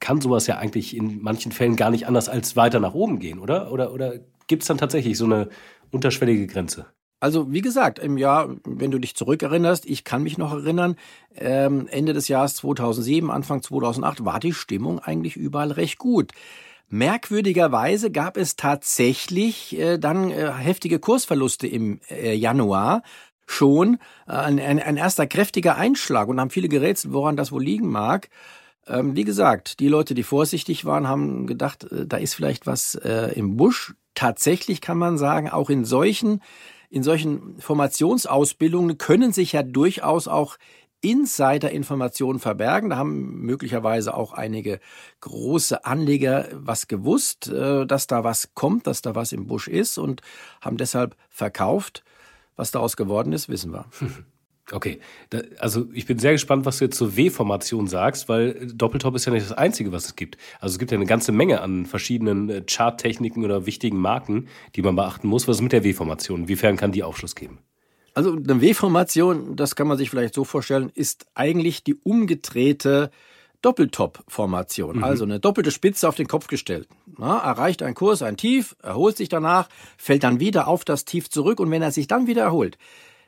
kann 0.00 0.20
sowas 0.20 0.46
ja 0.46 0.56
eigentlich 0.58 0.96
in 0.96 1.22
manchen 1.22 1.52
Fällen 1.52 1.76
gar 1.76 1.90
nicht 1.90 2.06
anders 2.08 2.28
als 2.28 2.56
weiter 2.56 2.80
nach 2.80 2.94
oben 2.94 3.18
gehen, 3.18 3.38
oder? 3.38 3.70
Oder, 3.70 3.92
oder 3.92 4.14
gibt 4.48 4.62
es 4.62 4.68
dann 4.68 4.78
tatsächlich 4.78 5.16
so 5.18 5.26
eine 5.26 5.48
unterschwellige 5.90 6.46
Grenze? 6.46 6.86
Also 7.22 7.52
wie 7.52 7.60
gesagt, 7.60 8.00
im 8.00 8.18
Jahr, 8.18 8.48
wenn 8.64 8.90
du 8.90 8.98
dich 8.98 9.14
zurückerinnerst, 9.14 9.86
ich 9.86 10.02
kann 10.02 10.24
mich 10.24 10.38
noch 10.38 10.52
erinnern, 10.52 10.96
ähm, 11.36 11.86
Ende 11.88 12.14
des 12.14 12.26
Jahres 12.26 12.56
2007, 12.56 13.30
Anfang 13.30 13.62
2008 13.62 14.24
war 14.24 14.40
die 14.40 14.52
Stimmung 14.52 14.98
eigentlich 14.98 15.36
überall 15.36 15.70
recht 15.70 15.98
gut. 15.98 16.32
Merkwürdigerweise 16.88 18.10
gab 18.10 18.36
es 18.36 18.56
tatsächlich 18.56 19.78
äh, 19.78 19.98
dann 19.98 20.32
äh, 20.32 20.50
heftige 20.50 20.98
Kursverluste 20.98 21.68
im 21.68 22.00
äh, 22.10 22.34
Januar 22.34 23.04
schon, 23.46 23.98
äh, 24.26 24.32
ein, 24.32 24.58
ein, 24.58 24.80
ein 24.80 24.96
erster 24.96 25.28
kräftiger 25.28 25.76
Einschlag 25.76 26.26
und 26.26 26.40
haben 26.40 26.50
viele 26.50 26.68
gerätselt, 26.68 27.14
woran 27.14 27.36
das 27.36 27.52
wohl 27.52 27.62
liegen 27.62 27.88
mag. 27.88 28.30
Ähm, 28.88 29.14
wie 29.14 29.22
gesagt, 29.22 29.78
die 29.78 29.86
Leute, 29.86 30.14
die 30.14 30.24
vorsichtig 30.24 30.86
waren, 30.86 31.06
haben 31.06 31.46
gedacht, 31.46 31.84
äh, 31.84 32.04
da 32.04 32.16
ist 32.16 32.34
vielleicht 32.34 32.66
was 32.66 32.96
äh, 32.96 33.32
im 33.36 33.56
Busch. 33.56 33.94
Tatsächlich 34.16 34.80
kann 34.80 34.98
man 34.98 35.18
sagen, 35.18 35.48
auch 35.48 35.70
in 35.70 35.84
solchen 35.84 36.40
in 36.92 37.02
solchen 37.02 37.58
Formationsausbildungen 37.58 38.98
können 38.98 39.32
sich 39.32 39.52
ja 39.52 39.62
durchaus 39.62 40.28
auch 40.28 40.58
Insider-Informationen 41.00 42.38
verbergen. 42.38 42.90
Da 42.90 42.98
haben 42.98 43.40
möglicherweise 43.40 44.14
auch 44.14 44.34
einige 44.34 44.78
große 45.20 45.86
Anleger 45.86 46.48
was 46.52 46.88
gewusst, 46.88 47.48
äh, 47.48 47.86
dass 47.86 48.06
da 48.08 48.24
was 48.24 48.52
kommt, 48.52 48.86
dass 48.86 49.00
da 49.00 49.14
was 49.14 49.32
im 49.32 49.46
Busch 49.46 49.68
ist 49.68 49.96
und 49.96 50.20
haben 50.60 50.76
deshalb 50.76 51.16
verkauft. 51.30 52.04
Was 52.56 52.72
daraus 52.72 52.98
geworden 52.98 53.32
ist, 53.32 53.48
wissen 53.48 53.72
wir. 53.72 53.86
Okay, 54.72 55.00
da, 55.30 55.42
also 55.58 55.88
ich 55.92 56.06
bin 56.06 56.18
sehr 56.18 56.32
gespannt, 56.32 56.64
was 56.64 56.78
du 56.78 56.86
jetzt 56.86 56.96
zur 56.96 57.16
W-Formation 57.16 57.86
sagst, 57.86 58.28
weil 58.28 58.72
Doppeltop 58.74 59.14
ist 59.14 59.26
ja 59.26 59.32
nicht 59.32 59.44
das 59.44 59.56
Einzige, 59.56 59.92
was 59.92 60.06
es 60.06 60.16
gibt. 60.16 60.38
Also 60.60 60.74
es 60.74 60.78
gibt 60.78 60.90
ja 60.90 60.96
eine 60.96 61.06
ganze 61.06 61.30
Menge 61.30 61.60
an 61.60 61.86
verschiedenen 61.86 62.48
äh, 62.48 62.62
Charttechniken 62.66 63.44
oder 63.44 63.66
wichtigen 63.66 63.98
Marken, 63.98 64.48
die 64.74 64.82
man 64.82 64.96
beachten 64.96 65.28
muss. 65.28 65.46
Was 65.46 65.56
ist 65.56 65.62
mit 65.62 65.72
der 65.72 65.84
W-Formation? 65.84 66.42
Inwiefern 66.42 66.76
kann 66.76 66.92
die 66.92 67.02
Aufschluss 67.02 67.34
geben? 67.34 67.58
Also 68.14 68.32
eine 68.32 68.60
W-Formation, 68.60 69.56
das 69.56 69.76
kann 69.76 69.86
man 69.86 69.98
sich 69.98 70.10
vielleicht 70.10 70.34
so 70.34 70.44
vorstellen, 70.44 70.90
ist 70.94 71.26
eigentlich 71.34 71.84
die 71.84 71.94
umgedrehte 71.94 73.10
Doppeltop-Formation. 73.62 74.98
Mhm. 74.98 75.04
Also 75.04 75.24
eine 75.24 75.40
doppelte 75.40 75.70
Spitze 75.70 76.08
auf 76.08 76.16
den 76.16 76.26
Kopf 76.26 76.48
gestellt. 76.48 76.88
Na, 77.16 77.38
erreicht 77.38 77.82
ein 77.82 77.94
Kurs 77.94 78.22
ein 78.22 78.36
Tief, 78.36 78.76
erholt 78.82 79.16
sich 79.16 79.28
danach, 79.28 79.68
fällt 79.96 80.24
dann 80.24 80.40
wieder 80.40 80.66
auf 80.66 80.84
das 80.84 81.04
Tief 81.04 81.30
zurück 81.30 81.60
und 81.60 81.70
wenn 81.70 81.82
er 81.82 81.92
sich 81.92 82.06
dann 82.06 82.26
wieder 82.26 82.42
erholt, 82.42 82.76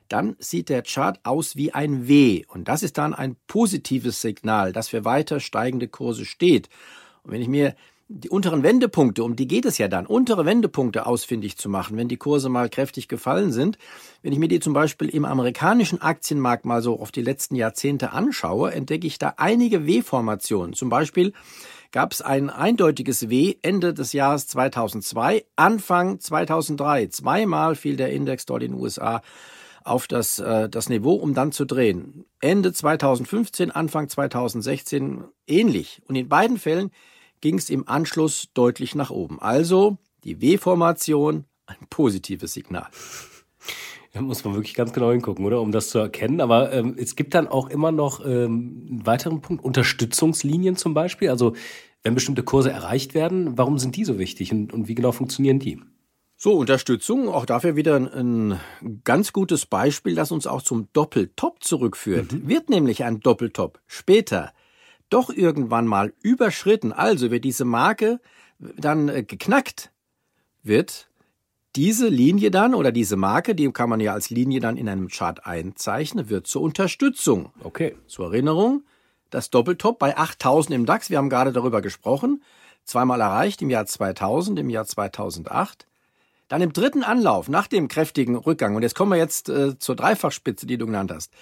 dann 0.09 0.37
sieht 0.39 0.69
der 0.69 0.83
Chart 0.83 1.19
aus 1.25 1.57
wie 1.57 1.73
ein 1.73 2.09
W. 2.09 2.45
Und 2.49 2.69
das 2.69 2.83
ist 2.83 2.99
dann 2.99 3.15
ein 3.15 3.37
positives 3.47 4.21
Signal, 4.21 4.73
dass 4.73 4.89
für 4.89 5.05
weiter 5.05 5.41
steigende 5.41 5.89
Kurse 5.89 6.25
steht. 6.25 6.69
Und 7.23 7.33
wenn 7.33 7.43
ich 7.43 7.49
mir 7.49 7.75
die 8.09 8.29
unteren 8.29 8.63
Wendepunkte, 8.63 9.25
um 9.25 9.35
die 9.35 9.49
geht 9.49 9.65
es 9.65 9.79
ja 9.79 9.89
dann, 9.89 10.05
untere 10.07 10.45
Wendepunkte 10.45 11.07
ausfindig 11.07 11.57
zu 11.57 11.71
machen, 11.71 11.97
wenn 11.97 12.09
die 12.09 12.19
Kurse 12.19 12.51
mal 12.51 12.69
kräftig 12.69 13.09
gefallen 13.09 13.51
sind. 13.51 13.79
Wenn 14.23 14.33
ich 14.33 14.39
mir 14.39 14.49
die 14.49 14.61
zum 14.61 14.75
Beispiel 14.75 15.09
im 15.09 15.25
amerikanischen 15.25 16.03
Aktienmarkt 16.03 16.67
mal 16.67 16.83
so 16.83 17.01
auf 17.01 17.13
die 17.13 17.23
letzten 17.23 17.55
Jahrzehnte 17.55 18.13
anschaue, 18.13 18.73
entdecke 18.73 19.07
ich 19.07 19.19
da 19.19 19.35
einige 19.39 19.87
W-Formationen. 19.87 20.75
Zum 20.75 20.91
Beispiel 20.91 21.33
gab 21.93 22.13
es 22.13 22.21
ein 22.21 22.51
eindeutiges 22.51 23.31
W 23.31 23.57
Ende 23.63 23.95
des 23.95 24.13
Jahres 24.13 24.49
2002, 24.49 25.45
Anfang 25.57 26.21
2003. 26.21 27.07
Zweimal 27.07 27.75
fiel 27.75 27.97
der 27.97 28.13
Index 28.13 28.45
dort 28.45 28.63
in 28.63 28.73
den 28.73 28.81
USA 28.81 29.23
auf 29.85 30.07
das, 30.07 30.39
äh, 30.39 30.69
das 30.69 30.89
Niveau, 30.89 31.15
um 31.15 31.35
dann 31.35 31.53
zu 31.53 31.65
drehen. 31.65 32.25
Ende 32.41 32.73
2015, 32.73 33.71
Anfang 33.71 34.09
2016 34.09 35.25
ähnlich. 35.47 36.03
Und 36.09 36.17
in 36.17 36.29
beiden 36.29 36.59
Fällen 36.59 36.91
ging 37.41 37.59
es 37.59 37.71
im 37.71 37.87
Anschluss 37.87 38.49
deutlich 38.55 38.95
nach 38.95 39.11
oben. 39.11 39.41
Also 39.41 39.99
die 40.25 40.41
W-Formation, 40.41 41.45
ein 41.67 41.87
positives 41.91 42.55
Signal. 42.55 42.89
Da 44.15 44.23
muss 44.23 44.45
man 44.45 44.55
wirklich 44.55 44.75
ganz 44.75 44.93
genau 44.93 45.11
hingucken, 45.11 45.45
oder? 45.45 45.61
Um 45.61 45.73
das 45.73 45.91
zu 45.91 45.99
erkennen. 45.99 46.41
Aber 46.41 46.73
ähm, 46.73 46.95
es 46.97 47.17
gibt 47.17 47.35
dann 47.35 47.49
auch 47.49 47.69
immer 47.69 47.93
noch 47.93 48.25
ähm, 48.25 48.87
einen 48.89 49.07
weiteren 49.07 49.41
Punkt, 49.41 49.65
Unterstützungslinien 49.65 50.77
zum 50.77 50.95
Beispiel. 50.95 51.29
Also 51.29 51.55
wenn 52.03 52.15
bestimmte 52.15 52.43
Kurse 52.43 52.71
erreicht 52.71 53.15
werden, 53.15 53.59
warum 53.59 53.79
sind 53.79 53.97
die 53.97 54.05
so 54.05 54.19
wichtig 54.19 54.53
und, 54.53 54.73
und 54.73 54.89
wie 54.89 54.95
genau 54.95 55.13
funktionieren 55.13 55.59
die? 55.59 55.81
So, 56.37 56.57
Unterstützung, 56.57 57.29
auch 57.29 57.47
dafür 57.47 57.77
wieder 57.77 57.97
ein, 57.97 58.59
ganz 59.05 59.33
gutes 59.33 59.67
Beispiel, 59.67 60.15
das 60.15 60.33
uns 60.33 60.47
auch 60.47 60.63
zum 60.63 60.89
Doppeltop 60.93 61.63
zurückführt. 61.63 62.33
Mhm. 62.33 62.49
Wird 62.49 62.71
nämlich 62.71 63.05
ein 63.05 63.21
Doppeltop 63.21 63.81
später 63.87 64.53
doch 65.11 65.31
irgendwann 65.31 65.87
mal 65.87 66.13
überschritten, 66.23 66.93
also 66.93 67.31
wird 67.31 67.45
diese 67.45 67.65
Marke 67.65 68.21
dann 68.59 69.09
äh, 69.09 69.23
geknackt, 69.23 69.93
wird 70.63 71.09
diese 71.77 72.09
Linie 72.09 72.51
dann 72.51 72.75
oder 72.75 72.93
diese 72.93 73.17
Marke, 73.17 73.55
die 73.55 73.71
kann 73.73 73.91
man 73.91 74.01
ja 74.01 74.13
als 74.13 74.31
Linie 74.31 74.61
dann 74.61 74.77
in 74.77 74.89
einem 74.89 75.09
Chart 75.09 75.45
einzeichnen, 75.47 76.29
wird 76.29 76.47
zur 76.47 76.63
Unterstützung. 76.63 77.51
Okay. 77.63 77.97
Zur 78.07 78.27
Erinnerung, 78.27 78.85
das 79.31 79.51
Doppeltop 79.51 79.99
bei 79.99 80.17
8000 80.17 80.75
im 80.75 80.87
DAX, 80.87 81.11
wir 81.11 81.19
haben 81.19 81.31
gerade 81.31 81.53
darüber 81.53 81.83
gesprochen, 81.83 82.43
zweimal 82.85 83.21
erreicht 83.21 83.63
im 83.63 83.71
Jahr 83.71 83.87
2000, 83.87 84.59
im 84.59 84.71
Jahr 84.71 84.87
2008. 84.87 85.87
Dann 86.55 86.63
im 86.63 86.73
dritten 86.73 87.03
Anlauf, 87.03 87.49
nach 87.49 87.67
dem 87.67 87.89
kräftigen 87.89 88.37
Rückgang, 88.37 88.77
und 88.77 88.83
jetzt 88.83 88.95
kommen 88.95 89.11
wir 89.11 89.19
jetzt 89.19 89.49
äh, 89.49 89.77
zur 89.77 89.97
Dreifachspitze, 89.97 90.67
die 90.67 90.79
du 90.79 90.87
genannt 90.87 91.11
hast, 91.13 91.33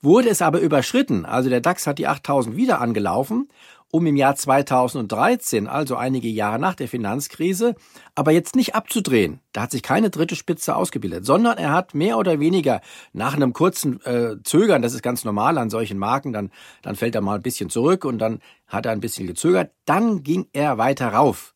wurde 0.00 0.30
es 0.30 0.40
aber 0.40 0.60
überschritten. 0.60 1.26
Also 1.26 1.50
der 1.50 1.60
DAX 1.60 1.86
hat 1.86 1.98
die 1.98 2.06
8000 2.06 2.56
wieder 2.56 2.80
angelaufen, 2.80 3.50
um 3.90 4.06
im 4.06 4.16
Jahr 4.16 4.34
2013, 4.34 5.66
also 5.66 5.96
einige 5.96 6.28
Jahre 6.28 6.58
nach 6.58 6.74
der 6.74 6.88
Finanzkrise, 6.88 7.74
aber 8.14 8.32
jetzt 8.32 8.56
nicht 8.56 8.74
abzudrehen. 8.74 9.40
Da 9.52 9.60
hat 9.60 9.72
sich 9.72 9.82
keine 9.82 10.08
dritte 10.08 10.36
Spitze 10.36 10.74
ausgebildet, 10.74 11.26
sondern 11.26 11.58
er 11.58 11.72
hat 11.72 11.94
mehr 11.94 12.16
oder 12.16 12.40
weniger 12.40 12.80
nach 13.12 13.34
einem 13.34 13.52
kurzen 13.52 14.00
äh, 14.06 14.36
Zögern, 14.42 14.80
das 14.80 14.94
ist 14.94 15.02
ganz 15.02 15.22
normal 15.26 15.58
an 15.58 15.68
solchen 15.68 15.98
Marken, 15.98 16.32
dann, 16.32 16.50
dann 16.80 16.96
fällt 16.96 17.14
er 17.14 17.20
mal 17.20 17.34
ein 17.34 17.42
bisschen 17.42 17.68
zurück 17.68 18.06
und 18.06 18.16
dann 18.16 18.40
hat 18.68 18.86
er 18.86 18.92
ein 18.92 19.00
bisschen 19.00 19.26
gezögert, 19.26 19.70
dann 19.84 20.22
ging 20.22 20.46
er 20.54 20.78
weiter 20.78 21.08
rauf. 21.08 21.51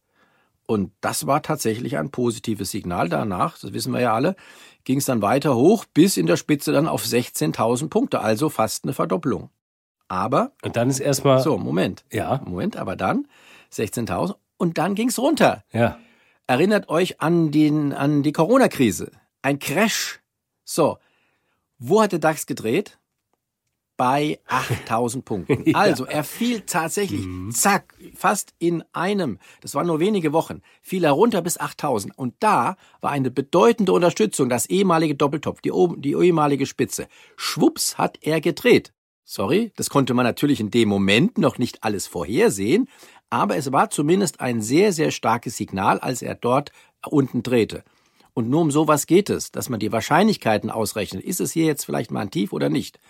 Und 0.66 0.92
das 1.00 1.26
war 1.26 1.42
tatsächlich 1.42 1.96
ein 1.96 2.10
positives 2.10 2.72
Signal. 2.72 3.08
Danach, 3.08 3.58
das 3.58 3.72
wissen 3.72 3.92
wir 3.92 4.00
ja 4.00 4.14
alle, 4.14 4.34
ging 4.84 4.98
es 4.98 5.04
dann 5.04 5.22
weiter 5.22 5.54
hoch 5.54 5.84
bis 5.94 6.16
in 6.16 6.26
der 6.26 6.36
Spitze 6.36 6.72
dann 6.72 6.88
auf 6.88 7.04
16.000 7.04 7.88
Punkte, 7.88 8.20
also 8.20 8.48
fast 8.48 8.84
eine 8.84 8.92
Verdoppelung. 8.92 9.50
Aber 10.08 10.52
und 10.62 10.76
dann 10.76 10.88
ist 10.90 11.00
erstmal 11.00 11.40
so 11.40 11.58
Moment, 11.58 12.04
ja 12.12 12.40
Moment, 12.44 12.76
aber 12.76 12.96
dann 12.96 13.26
16.000 13.72 14.36
und 14.56 14.78
dann 14.78 14.94
ging 14.94 15.08
es 15.08 15.18
runter. 15.18 15.64
Ja. 15.72 15.98
Erinnert 16.46 16.88
euch 16.88 17.20
an 17.20 17.50
den 17.50 17.92
an 17.92 18.22
die 18.22 18.32
Corona-Krise, 18.32 19.10
ein 19.42 19.58
Crash. 19.58 20.20
So, 20.64 20.98
wo 21.78 22.02
hat 22.02 22.12
der 22.12 22.20
DAX 22.20 22.46
gedreht? 22.46 22.98
Bei 23.96 24.38
8000 24.46 25.24
Punkten. 25.24 25.64
Also 25.74 26.06
er 26.06 26.24
fiel 26.24 26.60
tatsächlich, 26.60 27.26
mhm. 27.26 27.50
zack, 27.50 27.94
fast 28.14 28.54
in 28.58 28.82
einem, 28.92 29.38
das 29.60 29.74
waren 29.74 29.86
nur 29.86 30.00
wenige 30.00 30.32
Wochen, 30.32 30.62
fiel 30.82 31.04
er 31.04 31.12
runter 31.12 31.42
bis 31.42 31.58
8000. 31.58 32.16
Und 32.16 32.34
da 32.40 32.76
war 33.00 33.10
eine 33.10 33.30
bedeutende 33.30 33.92
Unterstützung, 33.92 34.48
das 34.48 34.66
ehemalige 34.66 35.14
Doppeltopf, 35.14 35.60
die, 35.60 35.72
die 35.98 36.12
ehemalige 36.12 36.66
Spitze. 36.66 37.08
Schwupps 37.36 37.98
hat 37.98 38.18
er 38.22 38.40
gedreht. 38.40 38.92
Sorry, 39.24 39.72
das 39.76 39.90
konnte 39.90 40.14
man 40.14 40.24
natürlich 40.24 40.60
in 40.60 40.70
dem 40.70 40.88
Moment 40.88 41.36
noch 41.36 41.58
nicht 41.58 41.82
alles 41.82 42.06
vorhersehen, 42.06 42.88
aber 43.28 43.56
es 43.56 43.72
war 43.72 43.90
zumindest 43.90 44.40
ein 44.40 44.62
sehr, 44.62 44.92
sehr 44.92 45.10
starkes 45.10 45.56
Signal, 45.56 45.98
als 45.98 46.22
er 46.22 46.36
dort 46.36 46.70
unten 47.04 47.42
drehte. 47.42 47.82
Und 48.34 48.50
nur 48.50 48.60
um 48.60 48.70
sowas 48.70 49.06
geht 49.06 49.30
es, 49.30 49.50
dass 49.50 49.68
man 49.68 49.80
die 49.80 49.92
Wahrscheinlichkeiten 49.92 50.70
ausrechnet. 50.70 51.24
Ist 51.24 51.40
es 51.40 51.52
hier 51.52 51.64
jetzt 51.64 51.86
vielleicht 51.86 52.10
mal 52.10 52.20
ein 52.20 52.30
Tief 52.30 52.52
oder 52.52 52.68
nicht? 52.68 53.00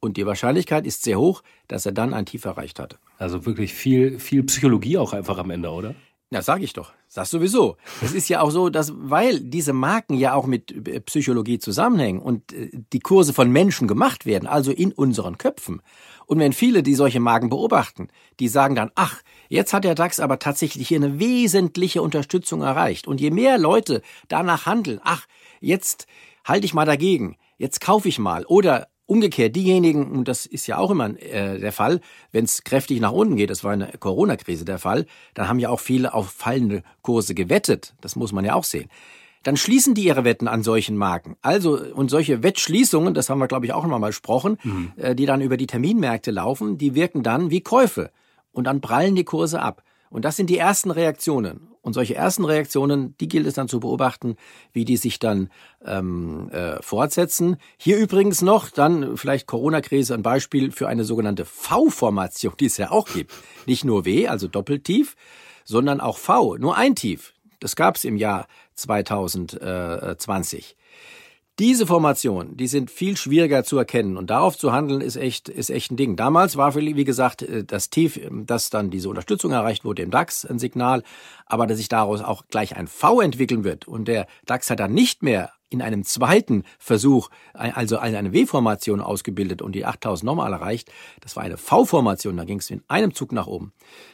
Und 0.00 0.16
die 0.16 0.26
Wahrscheinlichkeit 0.26 0.86
ist 0.86 1.02
sehr 1.02 1.18
hoch, 1.18 1.42
dass 1.66 1.86
er 1.86 1.92
dann 1.92 2.14
ein 2.14 2.26
Tief 2.26 2.44
erreicht 2.44 2.78
hat. 2.78 2.98
Also 3.18 3.46
wirklich 3.46 3.74
viel, 3.74 4.18
viel 4.18 4.44
Psychologie 4.44 4.98
auch 4.98 5.12
einfach 5.12 5.38
am 5.38 5.50
Ende, 5.50 5.70
oder? 5.70 5.94
Ja, 6.30 6.42
sag 6.42 6.62
ich 6.62 6.74
doch. 6.74 6.92
Das 7.14 7.30
sowieso. 7.30 7.78
Es 8.02 8.12
ist 8.12 8.28
ja 8.28 8.42
auch 8.42 8.50
so, 8.50 8.68
dass, 8.68 8.92
weil 8.94 9.40
diese 9.40 9.72
Marken 9.72 10.12
ja 10.14 10.34
auch 10.34 10.46
mit 10.46 10.86
äh, 10.86 11.00
Psychologie 11.00 11.58
zusammenhängen 11.58 12.20
und 12.20 12.52
äh, 12.52 12.70
die 12.92 13.00
Kurse 13.00 13.32
von 13.32 13.50
Menschen 13.50 13.88
gemacht 13.88 14.26
werden, 14.26 14.46
also 14.46 14.70
in 14.70 14.92
unseren 14.92 15.38
Köpfen. 15.38 15.80
Und 16.26 16.38
wenn 16.38 16.52
viele, 16.52 16.82
die 16.82 16.94
solche 16.94 17.18
Marken 17.18 17.48
beobachten, 17.48 18.08
die 18.40 18.48
sagen 18.48 18.74
dann, 18.74 18.90
ach, 18.94 19.22
jetzt 19.48 19.72
hat 19.72 19.84
der 19.84 19.94
DAX 19.94 20.20
aber 20.20 20.38
tatsächlich 20.38 20.86
hier 20.86 20.98
eine 20.98 21.18
wesentliche 21.18 22.02
Unterstützung 22.02 22.60
erreicht. 22.60 23.08
Und 23.08 23.22
je 23.22 23.30
mehr 23.30 23.56
Leute 23.56 24.02
danach 24.28 24.66
handeln, 24.66 25.00
ach, 25.02 25.26
jetzt 25.60 26.06
halte 26.44 26.66
ich 26.66 26.74
mal 26.74 26.84
dagegen, 26.84 27.38
jetzt 27.56 27.80
kaufe 27.80 28.08
ich 28.08 28.18
mal 28.18 28.44
oder 28.44 28.88
Umgekehrt, 29.08 29.56
diejenigen, 29.56 30.10
und 30.10 30.28
das 30.28 30.44
ist 30.44 30.66
ja 30.66 30.76
auch 30.76 30.90
immer 30.90 31.08
äh, 31.18 31.58
der 31.58 31.72
Fall, 31.72 32.02
wenn 32.30 32.44
es 32.44 32.62
kräftig 32.62 33.00
nach 33.00 33.10
unten 33.10 33.36
geht, 33.36 33.48
das 33.48 33.64
war 33.64 33.72
in 33.72 33.80
der 33.80 33.96
Corona-Krise 33.96 34.66
der 34.66 34.78
Fall, 34.78 35.06
dann 35.32 35.48
haben 35.48 35.58
ja 35.58 35.70
auch 35.70 35.80
viele 35.80 36.12
auf 36.12 36.28
fallende 36.30 36.82
Kurse 37.00 37.34
gewettet. 37.34 37.94
Das 38.02 38.16
muss 38.16 38.32
man 38.32 38.44
ja 38.44 38.52
auch 38.52 38.64
sehen. 38.64 38.90
Dann 39.44 39.56
schließen 39.56 39.94
die 39.94 40.04
ihre 40.04 40.24
Wetten 40.24 40.46
an 40.46 40.62
solchen 40.62 40.98
Marken. 40.98 41.36
Also, 41.40 41.80
und 41.94 42.10
solche 42.10 42.42
Wettschließungen, 42.42 43.14
das 43.14 43.30
haben 43.30 43.38
wir, 43.38 43.48
glaube 43.48 43.64
ich, 43.64 43.72
auch 43.72 43.86
noch 43.86 43.98
mal 43.98 44.08
besprochen, 44.08 44.58
mhm. 44.62 44.92
äh, 44.96 45.14
die 45.14 45.24
dann 45.24 45.40
über 45.40 45.56
die 45.56 45.66
Terminmärkte 45.66 46.30
laufen, 46.30 46.76
die 46.76 46.94
wirken 46.94 47.22
dann 47.22 47.50
wie 47.50 47.62
Käufe. 47.62 48.10
Und 48.52 48.64
dann 48.64 48.82
prallen 48.82 49.16
die 49.16 49.24
Kurse 49.24 49.62
ab. 49.62 49.82
Und 50.10 50.24
das 50.24 50.36
sind 50.36 50.50
die 50.50 50.58
ersten 50.58 50.90
Reaktionen. 50.90 51.68
Und 51.80 51.94
solche 51.94 52.14
ersten 52.14 52.44
Reaktionen, 52.44 53.16
die 53.18 53.28
gilt 53.28 53.46
es 53.46 53.54
dann 53.54 53.68
zu 53.68 53.80
beobachten, 53.80 54.36
wie 54.72 54.84
die 54.84 54.96
sich 54.96 55.18
dann 55.18 55.50
ähm, 55.84 56.50
äh, 56.50 56.82
fortsetzen. 56.82 57.56
Hier 57.78 57.98
übrigens 57.98 58.42
noch 58.42 58.70
dann 58.70 59.16
vielleicht 59.16 59.46
Corona-Krise 59.46 60.14
ein 60.14 60.22
Beispiel 60.22 60.72
für 60.72 60.88
eine 60.88 61.04
sogenannte 61.04 61.44
V-Formation, 61.44 62.54
die 62.60 62.66
es 62.66 62.76
ja 62.76 62.90
auch 62.90 63.06
gibt. 63.06 63.32
Nicht 63.66 63.84
nur 63.84 64.04
W, 64.04 64.28
also 64.28 64.48
Doppeltief, 64.48 65.16
sondern 65.64 66.00
auch 66.00 66.18
V, 66.18 66.56
nur 66.56 66.76
ein 66.76 66.94
Tief. 66.94 67.34
Das 67.60 67.76
gab 67.76 67.96
es 67.96 68.04
im 68.04 68.16
Jahr 68.16 68.46
2020. 68.74 70.76
Diese 71.58 71.88
Formationen, 71.88 72.56
die 72.56 72.68
sind 72.68 72.88
viel 72.88 73.16
schwieriger 73.16 73.64
zu 73.64 73.76
erkennen 73.78 74.16
und 74.16 74.30
darauf 74.30 74.56
zu 74.56 74.70
handeln 74.70 75.00
ist 75.00 75.16
echt, 75.16 75.48
ist 75.48 75.70
echt 75.70 75.90
ein 75.90 75.96
Ding. 75.96 76.14
Damals 76.14 76.56
war, 76.56 76.76
wie 76.76 77.04
gesagt, 77.04 77.42
äh, 77.42 77.64
das 77.64 77.90
Tief, 77.90 78.20
dass 78.30 78.70
dann 78.70 78.90
diese 78.90 79.08
Unterstützung 79.08 79.50
erreicht 79.50 79.84
wurde 79.84 80.02
im 80.02 80.12
DAX 80.12 80.44
ein 80.44 80.60
Signal, 80.60 81.02
aber 81.46 81.66
dass 81.66 81.78
sich 81.78 81.88
daraus 81.88 82.22
auch 82.22 82.44
gleich 82.48 82.76
ein 82.76 82.86
V 82.86 83.20
entwickeln 83.20 83.64
wird 83.64 83.88
und 83.88 84.06
der 84.06 84.28
DAX 84.46 84.70
hat 84.70 84.78
dann 84.78 84.94
nicht 84.94 85.24
mehr 85.24 85.50
in 85.68 85.82
einem 85.82 86.04
zweiten 86.04 86.62
Versuch, 86.78 87.28
also 87.54 87.98
eine 87.98 88.32
W-Formation 88.32 89.00
ausgebildet 89.00 89.60
und 89.60 89.72
die 89.72 89.84
8000 89.84 90.24
nochmal 90.24 90.52
erreicht. 90.52 90.92
Das 91.20 91.34
war 91.34 91.42
eine 91.42 91.56
V-Formation, 91.56 92.36
da 92.36 92.44
ging 92.44 92.60
es 92.60 92.70
in 92.70 92.82
einem 92.86 93.14
Zug 93.14 93.32
nach 93.32 93.48
oben. 93.48 93.72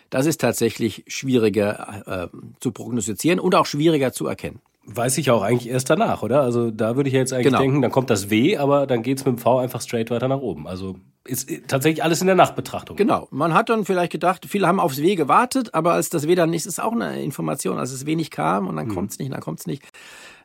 Das 0.08 0.24
ist 0.24 0.40
tatsächlich 0.40 1.04
schwieriger 1.08 2.30
äh, 2.32 2.36
zu 2.58 2.72
prognostizieren 2.72 3.38
und 3.38 3.54
auch 3.54 3.66
schwieriger 3.66 4.12
zu 4.12 4.26
erkennen. 4.26 4.60
Weiß 4.86 5.18
ich 5.18 5.30
auch 5.30 5.42
eigentlich 5.42 5.70
erst 5.70 5.90
danach, 5.90 6.22
oder? 6.22 6.42
Also 6.42 6.70
da 6.70 6.96
würde 6.96 7.08
ich 7.08 7.14
jetzt 7.14 7.32
eigentlich 7.32 7.46
genau. 7.46 7.60
denken, 7.60 7.82
dann 7.82 7.90
kommt 7.90 8.10
das 8.10 8.30
W, 8.30 8.56
aber 8.56 8.86
dann 8.86 9.02
geht 9.02 9.18
es 9.18 9.24
mit 9.24 9.36
dem 9.36 9.38
V 9.38 9.58
einfach 9.58 9.80
straight 9.80 10.10
weiter 10.10 10.28
nach 10.28 10.40
oben. 10.40 10.66
Also 10.66 10.96
ist 11.26 11.48
tatsächlich 11.68 12.04
alles 12.04 12.20
in 12.20 12.26
der 12.26 12.36
Nachtbetrachtung. 12.36 12.96
Genau. 12.96 13.28
Man 13.30 13.54
hat 13.54 13.70
dann 13.70 13.84
vielleicht 13.84 14.12
gedacht, 14.12 14.46
viele 14.46 14.66
haben 14.66 14.78
aufs 14.78 14.98
W 14.98 15.14
gewartet, 15.14 15.74
aber 15.74 15.92
als 15.92 16.10
das 16.10 16.28
W 16.28 16.34
dann 16.34 16.50
nicht, 16.50 16.66
ist 16.66 16.82
auch 16.82 16.92
eine 16.92 17.22
Information, 17.22 17.78
als 17.78 17.92
es 17.92 18.04
W 18.04 18.14
nicht 18.14 18.30
kam 18.30 18.68
und 18.68 18.76
dann 18.76 18.88
mhm. 18.88 18.94
kommt 18.94 19.12
es 19.12 19.18
nicht, 19.18 19.32
dann 19.32 19.40
kommt 19.40 19.60
es 19.60 19.66
nicht. 19.66 19.82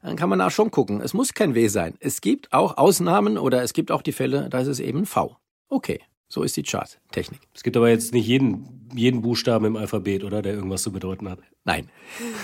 Dann 0.01 0.15
kann 0.15 0.29
man 0.29 0.39
da 0.39 0.49
schon 0.49 0.71
gucken. 0.71 1.01
Es 1.01 1.13
muss 1.13 1.33
kein 1.33 1.55
W 1.55 1.67
sein. 1.67 1.95
Es 1.99 2.21
gibt 2.21 2.53
auch 2.53 2.77
Ausnahmen 2.77 3.37
oder 3.37 3.61
es 3.63 3.73
gibt 3.73 3.91
auch 3.91 4.01
die 4.01 4.13
Fälle, 4.13 4.47
da 4.49 4.59
ist 4.59 4.67
es 4.67 4.79
eben 4.79 5.05
V. 5.05 5.35
Okay. 5.67 5.99
So 6.31 6.43
ist 6.43 6.55
die 6.55 6.63
Charttechnik. 6.63 7.41
Es 7.55 7.63
gibt 7.63 7.75
aber 7.75 7.89
jetzt 7.89 8.13
nicht 8.13 8.27
jeden, 8.27 8.87
jeden 8.93 9.23
Buchstaben 9.23 9.65
im 9.65 9.75
Alphabet, 9.75 10.23
oder, 10.23 10.43
der 10.43 10.53
irgendwas 10.53 10.83
zu 10.83 10.91
bedeuten 10.91 11.27
hat. 11.27 11.39
Nein. 11.65 11.89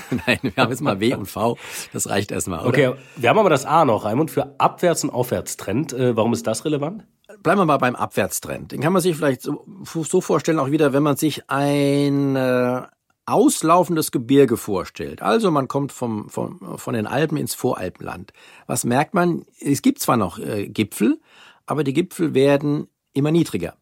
Nein, 0.25 0.39
wir 0.41 0.55
haben 0.57 0.71
jetzt 0.71 0.81
mal 0.81 0.99
W 0.99 1.13
und 1.13 1.27
V. 1.27 1.55
Das 1.93 2.09
reicht 2.09 2.31
erstmal, 2.31 2.61
oder? 2.61 2.69
Okay, 2.69 2.93
wir 3.15 3.29
haben 3.29 3.37
aber 3.37 3.51
das 3.51 3.65
A 3.65 3.85
noch, 3.85 4.03
Raimund, 4.03 4.31
für 4.31 4.59
Abwärts- 4.59 5.03
und 5.03 5.11
Aufwärtstrend. 5.11 5.93
Äh, 5.93 6.17
warum 6.17 6.33
ist 6.33 6.47
das 6.47 6.65
relevant? 6.65 7.05
Bleiben 7.43 7.61
wir 7.61 7.65
mal 7.65 7.77
beim 7.77 7.95
Abwärtstrend. 7.95 8.71
Den 8.71 8.81
kann 8.81 8.91
man 8.91 9.03
sich 9.03 9.15
vielleicht 9.15 9.41
so, 9.41 9.63
so 9.83 10.19
vorstellen, 10.19 10.57
auch 10.57 10.71
wieder, 10.71 10.91
wenn 10.93 11.03
man 11.03 11.15
sich 11.15 11.47
ein 11.51 12.35
äh, 12.35 12.81
auslaufendes 13.27 14.11
Gebirge 14.11 14.57
vorstellt. 14.57 15.21
Also 15.21 15.51
man 15.51 15.67
kommt 15.67 15.91
vom, 15.91 16.27
vom, 16.29 16.79
von 16.79 16.93
den 16.95 17.05
Alpen 17.05 17.37
ins 17.37 17.53
Voralpenland. 17.53 18.33
Was 18.65 18.83
merkt 18.83 19.13
man? 19.13 19.45
Es 19.59 19.83
gibt 19.83 19.99
zwar 19.99 20.17
noch 20.17 20.39
äh, 20.39 20.67
Gipfel, 20.67 21.19
aber 21.67 21.83
die 21.83 21.93
Gipfel 21.93 22.33
werden 22.33 22.87
immer 23.15 23.31
niedriger. 23.31 23.75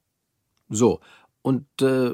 So. 0.70 1.02
Und 1.42 1.66
äh, 1.82 2.12